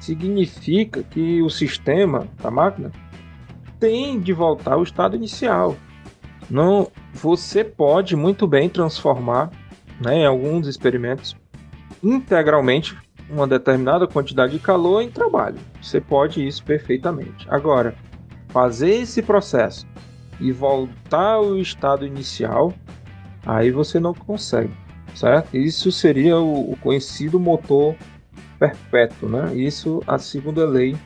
significa 0.00 1.04
que 1.04 1.40
o 1.42 1.48
sistema 1.48 2.26
da 2.42 2.50
máquina 2.50 2.90
tem 3.78 4.20
de 4.20 4.32
voltar 4.32 4.74
ao 4.74 4.82
estado 4.82 5.14
inicial. 5.14 5.76
Não, 6.50 6.90
você 7.12 7.64
pode 7.64 8.16
muito 8.16 8.46
bem 8.46 8.68
transformar, 8.68 9.50
né, 10.00 10.18
em 10.18 10.26
alguns 10.26 10.66
experimentos, 10.66 11.36
integralmente 12.02 12.96
uma 13.30 13.46
determinada 13.46 14.06
quantidade 14.06 14.52
de 14.52 14.58
calor 14.58 15.00
em 15.02 15.10
trabalho. 15.10 15.58
Você 15.80 16.00
pode 16.00 16.46
isso 16.46 16.62
perfeitamente. 16.64 17.46
Agora, 17.48 17.94
fazer 18.48 18.90
esse 18.90 19.22
processo 19.22 19.86
e 20.38 20.52
voltar 20.52 21.34
ao 21.34 21.56
estado 21.56 22.06
inicial, 22.06 22.72
aí 23.46 23.70
você 23.70 23.98
não 23.98 24.12
consegue, 24.12 24.74
certo? 25.14 25.56
Isso 25.56 25.90
seria 25.90 26.38
o, 26.38 26.76
conhecido 26.82 27.40
motor 27.40 27.96
perpétuo, 28.58 29.28
né? 29.28 29.54
Isso 29.54 30.02
a 30.06 30.18
segunda 30.18 30.66
lei 30.66 30.96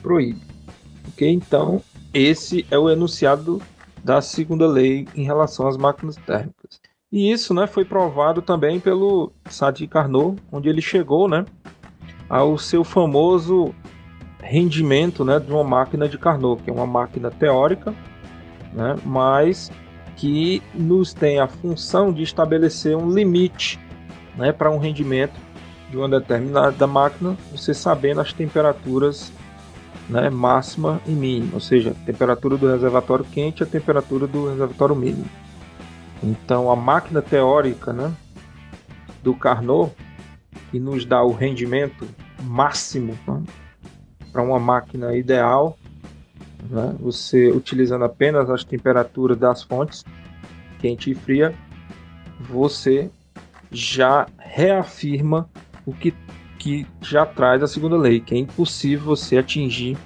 proíbe. 0.00 0.40
Ok? 1.08 1.30
Então, 1.30 1.82
esse 2.14 2.66
é 2.70 2.78
o 2.78 2.88
enunciado 2.88 3.60
da 4.02 4.20
segunda 4.20 4.66
lei 4.66 5.06
em 5.14 5.22
relação 5.22 5.66
às 5.66 5.76
máquinas 5.76 6.16
térmicas. 6.16 6.80
E 7.12 7.30
isso 7.30 7.52
né, 7.52 7.66
foi 7.66 7.84
provado 7.84 8.40
também 8.40 8.78
pelo 8.78 9.32
Sadi 9.48 9.86
Carnot, 9.86 10.40
onde 10.52 10.68
ele 10.68 10.80
chegou 10.80 11.28
né, 11.28 11.44
ao 12.28 12.56
seu 12.56 12.84
famoso 12.84 13.74
rendimento 14.40 15.24
né, 15.24 15.38
de 15.38 15.50
uma 15.50 15.64
máquina 15.64 16.08
de 16.08 16.16
Carnot, 16.16 16.62
que 16.62 16.70
é 16.70 16.72
uma 16.72 16.86
máquina 16.86 17.30
teórica, 17.30 17.92
né, 18.72 18.96
mas 19.04 19.70
que 20.16 20.62
nos 20.74 21.12
tem 21.12 21.40
a 21.40 21.48
função 21.48 22.12
de 22.12 22.22
estabelecer 22.22 22.96
um 22.96 23.10
limite 23.10 23.80
né, 24.36 24.52
para 24.52 24.70
um 24.70 24.78
rendimento 24.78 25.34
de 25.90 25.96
uma 25.96 26.08
determinada 26.08 26.86
máquina, 26.86 27.36
você 27.50 27.74
sabendo 27.74 28.20
as 28.20 28.32
temperaturas 28.32 29.32
né, 30.10 30.28
máxima 30.28 31.00
e 31.06 31.12
mínima, 31.12 31.54
ou 31.54 31.60
seja, 31.60 31.90
a 31.90 32.04
temperatura 32.04 32.56
do 32.56 32.68
reservatório 32.68 33.24
quente 33.24 33.60
e 33.60 33.62
a 33.62 33.66
temperatura 33.66 34.26
do 34.26 34.50
reservatório 34.50 34.96
mínimo. 34.96 35.26
Então 36.22 36.70
a 36.70 36.76
máquina 36.76 37.22
teórica 37.22 37.92
né, 37.92 38.12
do 39.22 39.34
Carnot, 39.34 39.92
que 40.70 40.80
nos 40.80 41.04
dá 41.04 41.22
o 41.22 41.32
rendimento 41.32 42.06
máximo 42.42 43.16
né, 43.26 43.42
para 44.32 44.42
uma 44.42 44.58
máquina 44.58 45.16
ideal, 45.16 45.78
né, 46.68 46.94
você 46.98 47.48
utilizando 47.48 48.04
apenas 48.04 48.50
as 48.50 48.64
temperaturas 48.64 49.38
das 49.38 49.62
fontes, 49.62 50.04
quente 50.80 51.12
e 51.12 51.14
fria, 51.14 51.54
você 52.40 53.08
já 53.70 54.26
reafirma 54.38 55.48
o 55.86 55.92
que, 55.92 56.12
que 56.60 56.86
já 57.00 57.24
traz 57.24 57.62
a 57.62 57.66
segunda 57.66 57.96
lei, 57.96 58.20
que 58.20 58.34
é 58.34 58.38
impossível 58.38 59.06
você 59.06 59.38
atingir 59.38 59.96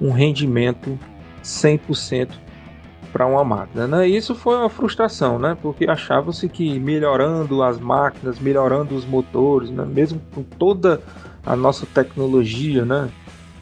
um 0.00 0.10
rendimento 0.10 0.98
100% 1.44 2.28
para 3.12 3.24
uma 3.24 3.44
máquina. 3.44 3.86
Né? 3.86 4.08
Isso 4.08 4.34
foi 4.34 4.56
uma 4.56 4.68
frustração, 4.68 5.38
né? 5.38 5.56
porque 5.62 5.88
achava-se 5.88 6.48
que 6.48 6.76
melhorando 6.80 7.62
as 7.62 7.78
máquinas, 7.78 8.40
melhorando 8.40 8.96
os 8.96 9.04
motores, 9.04 9.70
né? 9.70 9.84
mesmo 9.84 10.20
com 10.34 10.42
toda 10.42 11.00
a 11.46 11.54
nossa 11.54 11.86
tecnologia, 11.86 12.84
né? 12.84 13.08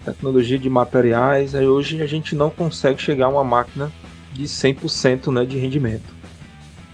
tecnologia 0.02 0.58
de 0.58 0.70
materiais, 0.70 1.54
aí 1.54 1.66
hoje 1.66 2.00
a 2.00 2.06
gente 2.06 2.34
não 2.34 2.48
consegue 2.48 3.02
chegar 3.02 3.26
a 3.26 3.28
uma 3.28 3.44
máquina 3.44 3.92
de 4.32 4.44
100% 4.44 5.30
né, 5.30 5.44
de 5.44 5.58
rendimento. 5.58 6.14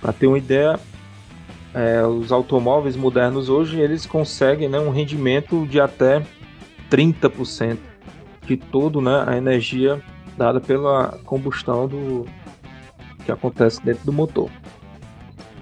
Para 0.00 0.12
ter 0.12 0.26
uma 0.26 0.38
ideia, 0.38 0.80
é, 1.76 2.02
os 2.06 2.32
automóveis 2.32 2.96
modernos 2.96 3.50
hoje 3.50 3.78
eles 3.78 4.06
conseguem 4.06 4.66
né, 4.66 4.80
um 4.80 4.88
rendimento 4.88 5.66
de 5.66 5.78
até 5.78 6.22
30% 6.90 7.76
de 8.46 8.56
todo 8.56 9.02
né, 9.02 9.24
a 9.26 9.36
energia 9.36 10.02
dada 10.38 10.58
pela 10.58 11.18
combustão 11.24 11.86
do, 11.86 12.24
que 13.26 13.30
acontece 13.30 13.84
dentro 13.84 14.06
do 14.06 14.12
motor. 14.12 14.48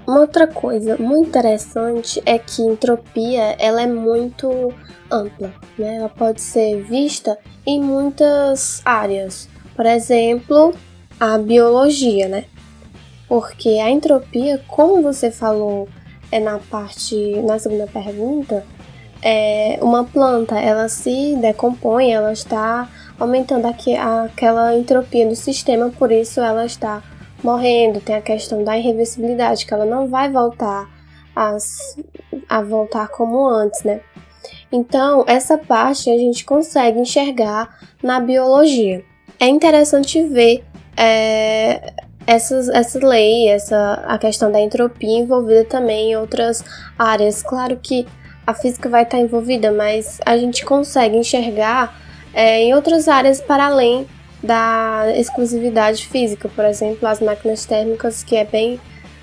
Uma 0.07 0.21
outra 0.21 0.47
coisa 0.47 0.97
muito 0.99 1.31
interessante 1.31 2.23
é 2.25 2.39
que 2.39 2.63
entropia 2.63 3.57
ela 3.59 3.83
é 3.83 3.87
muito 3.87 4.73
ampla, 5.11 5.53
né? 5.79 5.97
Ela 5.97 6.11
pode 6.11 6.43
ser 6.43 6.83
vista 6.83 7.39
em 7.67 7.81
muitas 7.81 8.83
áreas. 8.85 9.49
Por 9.75 9.87
exemplo, 9.87 10.75
a 11.19 11.39
biologia, 11.39 12.29
né? 12.29 12.45
Porque 13.27 13.81
a 13.81 13.91
entropia, 13.91 14.63
como 14.69 15.01
você 15.01 15.31
falou 15.31 15.89
é 16.31 16.41
na 16.41 16.59
parte 16.59 17.15
na 17.43 17.59
segunda 17.59 17.87
pergunta, 17.87 18.65
é 19.23 19.79
uma 19.81 20.05
planta, 20.05 20.59
ela 20.59 20.89
se 20.89 21.35
decompõe, 21.37 22.13
ela 22.13 22.33
está 22.33 22.89
aumentando 23.19 23.67
aqui, 23.67 23.97
aquela 23.97 24.77
entropia 24.77 25.27
do 25.27 25.35
sistema, 25.35 25.91
por 25.91 26.13
isso 26.13 26.41
ela 26.41 26.67
está 26.67 27.03
morrendo, 27.43 28.01
tem 28.01 28.17
a 28.17 28.23
questão 28.23 28.63
da 28.63 28.77
irreversibilidade, 28.77 29.67
que 29.67 29.73
ela 29.73 29.87
não 29.87 30.09
vai 30.09 30.31
voltar 30.31 30.89
as, 31.35 31.97
a 32.49 32.63
voltar 32.63 33.09
como 33.09 33.47
antes, 33.47 33.83
né? 33.83 34.01
Então, 34.71 35.25
essa 35.27 35.57
parte 35.57 36.11
a 36.11 36.19
gente 36.19 36.45
consegue 36.45 36.99
enxergar 36.99 37.79
na 38.03 38.21
biologia. 38.21 39.05
É 39.39 39.47
interessante 39.47 40.23
ver 40.23 40.65
é, 40.97 41.93
essas, 42.27 42.69
essa 42.69 42.99
lei, 43.07 43.49
essa, 43.49 44.05
a 44.07 44.19
questão 44.19 44.51
da 44.51 44.61
entropia 44.61 45.19
envolvida 45.19 45.65
também 45.65 46.13
em 46.13 46.17
outras 46.17 46.65
áreas. 46.99 47.43
Claro 47.43 47.79
que 47.83 48.07
a 48.47 48.55
física 48.55 48.89
vai 48.89 49.03
estar 49.03 49.19
envolvida, 49.19 49.73
mas 49.73 50.21
a 50.25 50.37
gente 50.37 50.65
consegue 50.65 51.17
enxergar 51.17 51.99
é, 52.33 52.63
em 52.63 52.75
outras 52.75 53.09
áreas 53.09 53.41
para 53.41 53.67
além 53.67 54.07
da 54.43 55.05
exclusividade 55.17 56.07
física, 56.07 56.49
por 56.49 56.65
exemplo, 56.65 57.09
as 57.09 57.21
máquinas 57.21 57.65
térmicas, 57.65 58.23
que 58.23 58.37
é 58.37 58.45
bem 58.45 58.79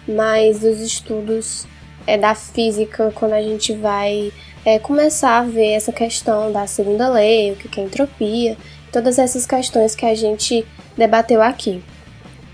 mais 0.07 0.59
dos 0.59 0.79
estudos 0.79 1.67
é, 2.07 2.17
da 2.17 2.33
física, 2.33 3.11
quando 3.13 3.33
a 3.33 3.41
gente 3.41 3.73
vai 3.73 4.31
é, 4.65 4.79
começar 4.79 5.39
a 5.39 5.43
ver 5.43 5.73
essa 5.73 5.91
questão 5.91 6.51
da 6.51 6.65
segunda 6.65 7.07
lei, 7.09 7.51
o 7.51 7.55
que 7.55 7.79
é 7.79 7.83
entropia, 7.83 8.57
todas 8.91 9.19
essas 9.19 9.45
questões 9.45 9.95
que 9.95 10.05
a 10.05 10.15
gente 10.15 10.65
debateu 10.97 11.41
aqui. 11.41 11.83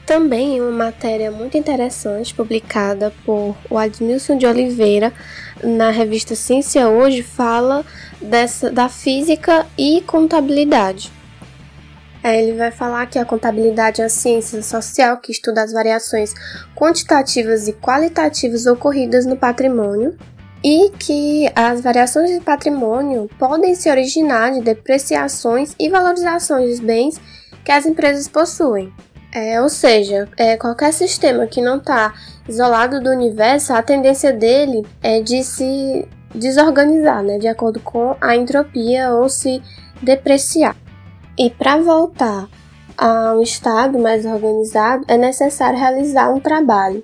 Também 0.08 0.62
uma 0.62 0.72
matéria 0.72 1.30
muito 1.30 1.58
interessante 1.58 2.34
publicada 2.34 3.14
por 3.26 3.58
o 3.70 3.78
Admilson 3.78 4.38
de 4.38 4.48
Oliveira 4.48 5.12
na 5.62 5.90
revista 5.90 6.34
Ciência 6.34 6.88
Hoje 6.88 7.22
fala 7.22 7.86
dessa, 8.22 8.72
da 8.72 8.88
física 8.88 9.68
e 9.78 10.00
contabilidade. 10.08 11.12
É, 12.24 12.42
ele 12.42 12.58
vai 12.58 12.72
falar 12.72 13.06
que 13.08 13.20
a 13.20 13.26
contabilidade 13.26 14.02
é 14.02 14.06
a 14.06 14.10
ciência 14.10 14.64
social 14.64 15.18
que 15.18 15.34
estuda 15.34 15.62
as 15.62 15.74
variações 15.74 16.34
quantitativas 16.74 17.68
e 17.68 17.74
qualitativas 17.74 18.66
ocorridas 18.66 19.26
no 19.26 19.36
patrimônio 19.36 20.18
e 20.64 20.90
que 20.92 21.52
as 21.54 21.82
variações 21.82 22.32
de 22.32 22.40
patrimônio 22.40 23.30
podem 23.38 23.76
se 23.76 23.90
originar 23.90 24.54
de 24.54 24.62
depreciações 24.62 25.76
e 25.78 25.90
valorizações 25.90 26.70
dos 26.70 26.80
bens 26.80 27.20
que 27.66 27.74
as 27.74 27.86
empresas 27.86 28.30
possuem. 28.30 28.94
É, 29.32 29.62
ou 29.62 29.70
seja, 29.70 30.28
é, 30.38 30.56
qualquer 30.56 30.94
sistema 30.94 31.46
que 31.48 31.62
não 31.62 31.78
está 31.78 32.14
isolado 32.48 33.02
do 33.02 33.10
universo, 33.10 33.74
a 33.74 33.82
tendência 33.82 34.32
dele 34.32 34.86
é 35.04 35.22
de 35.22 35.44
se 35.44 36.08
desorganizar, 36.34 37.22
né, 37.24 37.38
de 37.38 37.48
acordo 37.48 37.80
com 37.80 38.16
a 38.22 38.36
entropia 38.36 39.12
ou 39.12 39.28
se 39.28 39.62
depreciar. 40.02 40.76
E 41.38 41.50
para 41.50 41.78
voltar 41.78 42.48
a 42.98 43.34
um 43.34 43.42
estado 43.42 44.00
mais 44.00 44.26
organizado, 44.26 45.06
é 45.08 45.18
necessário 45.18 45.78
realizar 45.78 46.34
um 46.34 46.40
trabalho. 46.40 47.04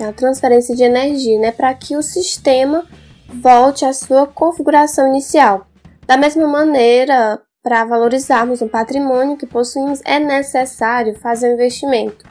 a 0.00 0.12
transferência 0.12 0.74
de 0.74 0.82
energia, 0.82 1.38
né, 1.38 1.52
para 1.52 1.72
que 1.74 1.96
o 1.96 2.02
sistema 2.02 2.84
volte 3.32 3.84
à 3.84 3.92
sua 3.92 4.26
configuração 4.26 5.06
inicial. 5.06 5.66
Da 6.06 6.16
mesma 6.16 6.48
maneira, 6.48 7.40
para 7.62 7.84
valorizarmos 7.84 8.60
o 8.60 8.68
patrimônio 8.68 9.36
que 9.36 9.46
possuímos, 9.46 10.00
é 10.04 10.18
necessário 10.18 11.14
fazer 11.14 11.48
um 11.48 11.54
investimento, 11.54 12.24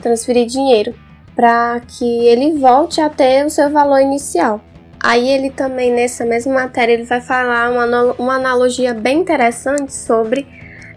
transferir 0.00 0.46
dinheiro, 0.46 0.94
para 1.36 1.80
que 1.86 2.26
ele 2.26 2.58
volte 2.58 3.00
a 3.00 3.08
ter 3.08 3.46
o 3.46 3.50
seu 3.50 3.70
valor 3.70 4.00
inicial. 4.00 4.60
Aí 5.00 5.28
ele 5.28 5.50
também, 5.50 5.92
nessa 5.92 6.24
mesma 6.24 6.54
matéria, 6.54 6.92
ele 6.92 7.04
vai 7.04 7.20
falar 7.20 7.70
uma, 7.70 8.12
uma 8.14 8.34
analogia 8.34 8.92
bem 8.92 9.20
interessante 9.20 9.94
sobre 9.94 10.46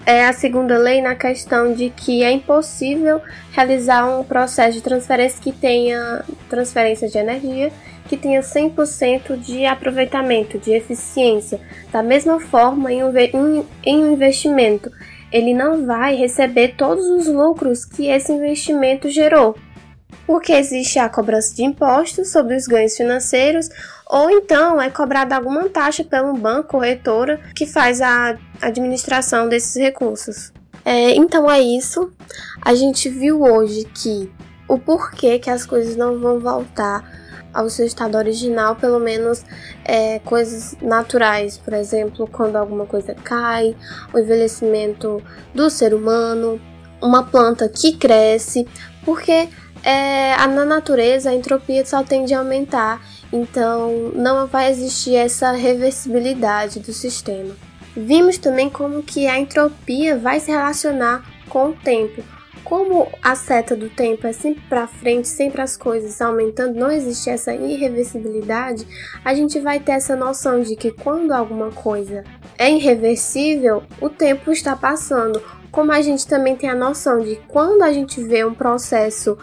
é, 0.06 0.26
a 0.26 0.34
segunda 0.34 0.78
lei 0.78 1.02
na 1.02 1.16
questão 1.16 1.74
de 1.74 1.90
que 1.90 2.24
é 2.24 2.32
impossível 2.32 3.22
realizar 3.52 4.06
um 4.06 4.24
processo 4.24 4.74
de 4.74 4.82
transferência 4.82 5.42
que 5.42 5.52
tenha 5.52 6.24
transferência 6.50 7.08
de 7.08 7.18
energia 7.18 7.72
que 8.08 8.18
tenha 8.18 8.42
100% 8.42 9.38
de 9.38 9.66
aproveitamento, 9.66 10.58
de 10.60 10.72
eficiência. 10.72 11.60
Da 11.92 12.04
mesma 12.04 12.40
forma, 12.40 12.92
em 12.92 13.04
um, 13.04 13.66
investimento, 13.86 14.92
ele 15.32 15.54
não 15.54 15.86
vai 15.86 16.16
receber 16.16 16.76
todos 16.78 17.06
os 17.06 17.28
lucros 17.28 17.84
que 17.84 18.08
esse 18.08 18.32
investimento 18.32 19.10
gerou 19.10 19.56
porque 20.26 20.54
existe 20.54 20.98
a 20.98 21.10
cobrança 21.10 21.54
de 21.54 21.64
impostos 21.64 22.32
sobre 22.32 22.56
os 22.56 22.66
ganhos 22.66 22.96
financeiros, 22.96 23.70
ou 24.08 24.30
então 24.30 24.82
é 24.82 24.90
cobrada 24.90 25.36
alguma 25.36 25.70
taxa 25.70 26.04
pelo 26.04 26.34
banco 26.34 26.70
corretora 26.70 27.40
que 27.56 27.66
faz 27.66 28.02
a 28.02 28.38
administração 28.62 29.48
desses 29.48 29.76
recursos. 29.76 30.52
É, 30.84 31.12
então 31.16 31.50
é 31.50 31.60
isso. 31.60 32.12
A 32.62 32.74
gente 32.74 33.10
viu 33.10 33.42
hoje 33.42 33.86
que 33.86 34.32
o 34.68 34.78
porquê 34.78 35.40
que 35.40 35.50
as 35.50 35.66
coisas 35.66 35.96
não 35.96 36.20
vão 36.20 36.40
voltar 36.40 37.25
ao 37.56 37.70
seu 37.70 37.86
estado 37.86 38.18
original, 38.18 38.76
pelo 38.76 39.00
menos 39.00 39.44
é, 39.86 40.20
coisas 40.20 40.76
naturais, 40.82 41.58
por 41.58 41.74
exemplo, 41.74 42.28
quando 42.32 42.58
alguma 42.58 42.86
coisa 42.86 43.16
cai, 43.16 43.76
o 44.14 44.20
envelhecimento 44.20 45.24
do 45.54 45.70
ser 45.70 45.94
humano, 45.94 46.60
uma 47.02 47.24
planta 47.24 47.70
que 47.70 47.94
cresce, 47.94 48.68
porque 49.06 49.48
é, 49.82 50.36
na 50.48 50.66
natureza 50.66 51.30
a 51.30 51.34
entropia 51.34 51.86
só 51.86 52.04
tende 52.04 52.34
a 52.34 52.40
aumentar, 52.40 53.02
então 53.32 54.12
não 54.14 54.46
vai 54.48 54.70
existir 54.70 55.16
essa 55.16 55.52
reversibilidade 55.52 56.82
do 56.82 56.92
sistema. 56.92 57.56
Vimos 57.96 58.38
também 58.38 58.70
como 58.70 59.02
que 59.02 59.28
a 59.28 59.40
entropia 59.40 60.18
vai 60.18 60.42
se 60.42 60.52
relacionar 60.52 61.24
com 61.48 61.70
o 61.70 61.74
tempo. 61.74 62.22
Como 62.66 63.08
a 63.22 63.36
seta 63.36 63.76
do 63.76 63.90
tempo 63.90 64.26
é 64.26 64.34
sempre 64.34 64.64
para 64.68 64.88
frente, 64.88 65.28
sempre 65.28 65.62
as 65.62 65.78
coisas 65.78 66.20
aumentando, 66.20 66.80
não 66.80 66.92
existe 66.92 67.30
essa 67.30 67.54
irreversibilidade, 67.54 68.88
a 69.24 69.36
gente 69.36 69.60
vai 69.60 69.80
ter 69.80 69.92
essa 69.92 70.16
noção 70.16 70.62
de 70.64 70.76
que 70.76 70.90
quando 70.90 71.32
alguma 71.32 71.70
coisa 71.70 72.24
é 72.58 72.72
irreversível, 72.72 73.84
o 74.02 74.10
tempo 74.10 74.52
está 74.52 74.76
passando. 74.76 75.40
Como 75.72 75.92
a 75.92 76.02
gente 76.02 76.26
também 76.26 76.56
tem 76.56 76.68
a 76.68 76.76
noção 76.76 77.20
de 77.20 77.36
quando 77.48 77.84
a 77.84 77.94
gente 77.94 78.20
vê 78.24 78.44
um 78.44 78.56
processo 78.56 79.38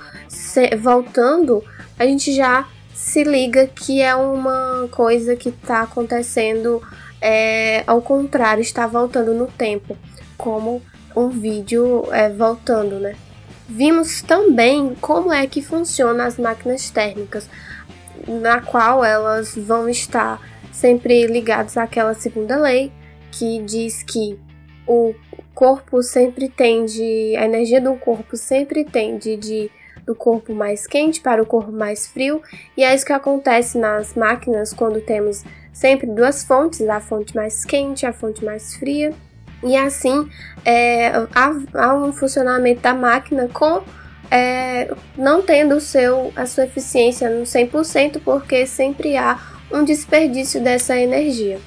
voltando, 0.81 1.63
a 1.97 2.05
gente 2.05 2.33
já 2.33 2.69
se 2.93 3.23
liga 3.23 3.69
que 3.69 4.03
é 4.03 4.17
uma 4.17 4.89
coisa 4.91 5.37
que 5.37 5.51
está 5.51 5.83
acontecendo 5.83 6.83
é, 7.21 7.85
ao 7.87 8.03
contrário, 8.03 8.63
está 8.63 8.85
voltando 8.85 9.33
no 9.33 9.47
tempo, 9.47 9.97
como 10.37 10.83
um 11.17 11.29
vídeo 11.29 12.05
é, 12.13 12.29
voltando, 12.29 12.99
né? 12.99 13.15
Vimos 13.69 14.23
também 14.23 14.95
como 15.01 15.33
é 15.33 15.47
que 15.47 15.63
funcionam 15.63 16.25
as 16.25 16.39
máquinas 16.39 16.91
térmicas, 16.91 17.49
na 18.27 18.61
qual 18.61 19.05
elas 19.05 19.55
vão 19.57 19.89
estar 19.89 20.41
sempre 20.71 21.27
ligadas 21.27 21.77
àquela 21.77 22.15
segunda 22.15 22.57
lei 22.57 22.93
que 23.31 23.63
diz 23.63 24.03
que 24.03 24.39
o 24.87 25.15
corpo 25.55 26.03
sempre 26.03 26.49
tende, 26.49 27.35
a 27.37 27.45
energia 27.45 27.81
do 27.81 27.95
corpo 27.95 28.37
sempre 28.37 28.85
tende 28.85 29.37
de 29.37 29.71
do 30.05 30.15
corpo 30.17 30.53
mais 30.53 30.85
quente 30.85 31.21
para 31.21 31.41
o 31.41 31.47
corpo 31.47 31.71
mais 31.71 32.09
frio, 32.09 32.43
e 32.77 32.83
é 32.83 32.93
isso 32.93 33.07
que 33.07 33.13
acontece 33.13 33.79
nas 33.79 34.15
máquinas 34.15 34.73
quando 34.73 35.01
temos 35.01 35.45
sempre 35.73 36.09
duas 36.09 36.43
fontes, 36.43 36.89
a 36.89 37.01
fonte 37.01 37.37
mais 37.37 37.65
quente 37.65 38.03
e 38.03 38.07
a 38.07 38.13
fonte 38.13 38.45
mais 38.45 38.75
fria, 38.75 39.13
e 39.63 39.77
assim 39.77 40.29
é, 40.65 41.13
há, 41.35 41.95
um 41.95 42.13
funcionamento 42.13 42.81
da 42.81 42.95
máquina 42.95 43.49
com 43.53 43.83
é, 44.31 44.91
não 45.17 45.43
tendo 45.43 45.79
seu, 45.81 46.33
a 46.35 46.47
sua 46.47 46.65
eficiência 46.65 47.29
no 47.29 47.43
100%, 47.43 48.21
porque 48.25 48.67
sempre 48.67 49.17
há 49.17 49.39
um 49.71 49.85
desperdício 49.85 50.63
dessa 50.63 50.97
energia. 50.97 51.61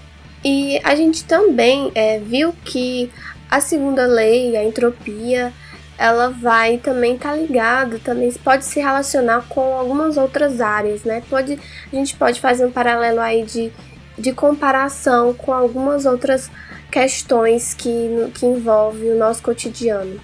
E 0.43 0.79
a 0.83 0.95
gente 0.95 1.23
também 1.25 1.91
é, 1.93 2.19
viu 2.19 2.53
que 2.63 3.11
a 3.49 3.59
segunda 3.59 4.05
lei, 4.07 4.57
a 4.57 4.63
entropia, 4.63 5.53
ela 5.97 6.29
vai 6.29 6.77
também 6.77 7.15
estar 7.15 7.31
tá 7.31 7.35
ligada, 7.35 7.99
também 7.99 8.31
pode 8.43 8.65
se 8.65 8.79
relacionar 8.79 9.45
com 9.47 9.75
algumas 9.75 10.17
outras 10.17 10.59
áreas, 10.59 11.03
né? 11.03 11.21
Pode, 11.29 11.59
a 11.91 11.95
gente 11.95 12.15
pode 12.15 12.41
fazer 12.41 12.65
um 12.65 12.71
paralelo 12.71 13.19
aí 13.19 13.43
de, 13.43 13.71
de 14.17 14.31
comparação 14.33 15.33
com 15.33 15.53
algumas 15.53 16.05
outras 16.05 16.49
questões 16.95 17.73
que, 17.73 18.31
que 18.35 18.45
envolvem 18.45 19.11
o 19.11 19.17
nosso 19.17 19.43
cotidiano. 19.43 20.17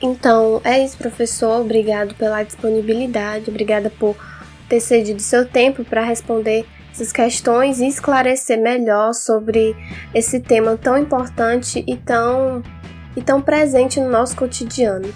Então, 0.00 0.58
é 0.64 0.82
isso, 0.82 0.96
professor. 0.96 1.60
Obrigado 1.60 2.14
pela 2.14 2.42
disponibilidade, 2.42 3.50
obrigada 3.50 3.90
por 3.90 4.16
ter 4.66 4.80
cedido 4.80 5.20
seu 5.20 5.46
tempo 5.46 5.84
para 5.84 6.02
responder 6.02 6.64
essas 6.90 7.12
questões 7.12 7.78
e 7.78 7.86
esclarecer 7.86 8.58
melhor 8.58 9.12
sobre 9.12 9.76
esse 10.14 10.40
tema 10.40 10.78
tão 10.78 10.96
importante 10.96 11.84
e 11.86 11.94
tão, 11.94 12.62
e 13.14 13.20
tão 13.20 13.42
presente 13.42 14.00
no 14.00 14.08
nosso 14.08 14.34
cotidiano. 14.34 15.12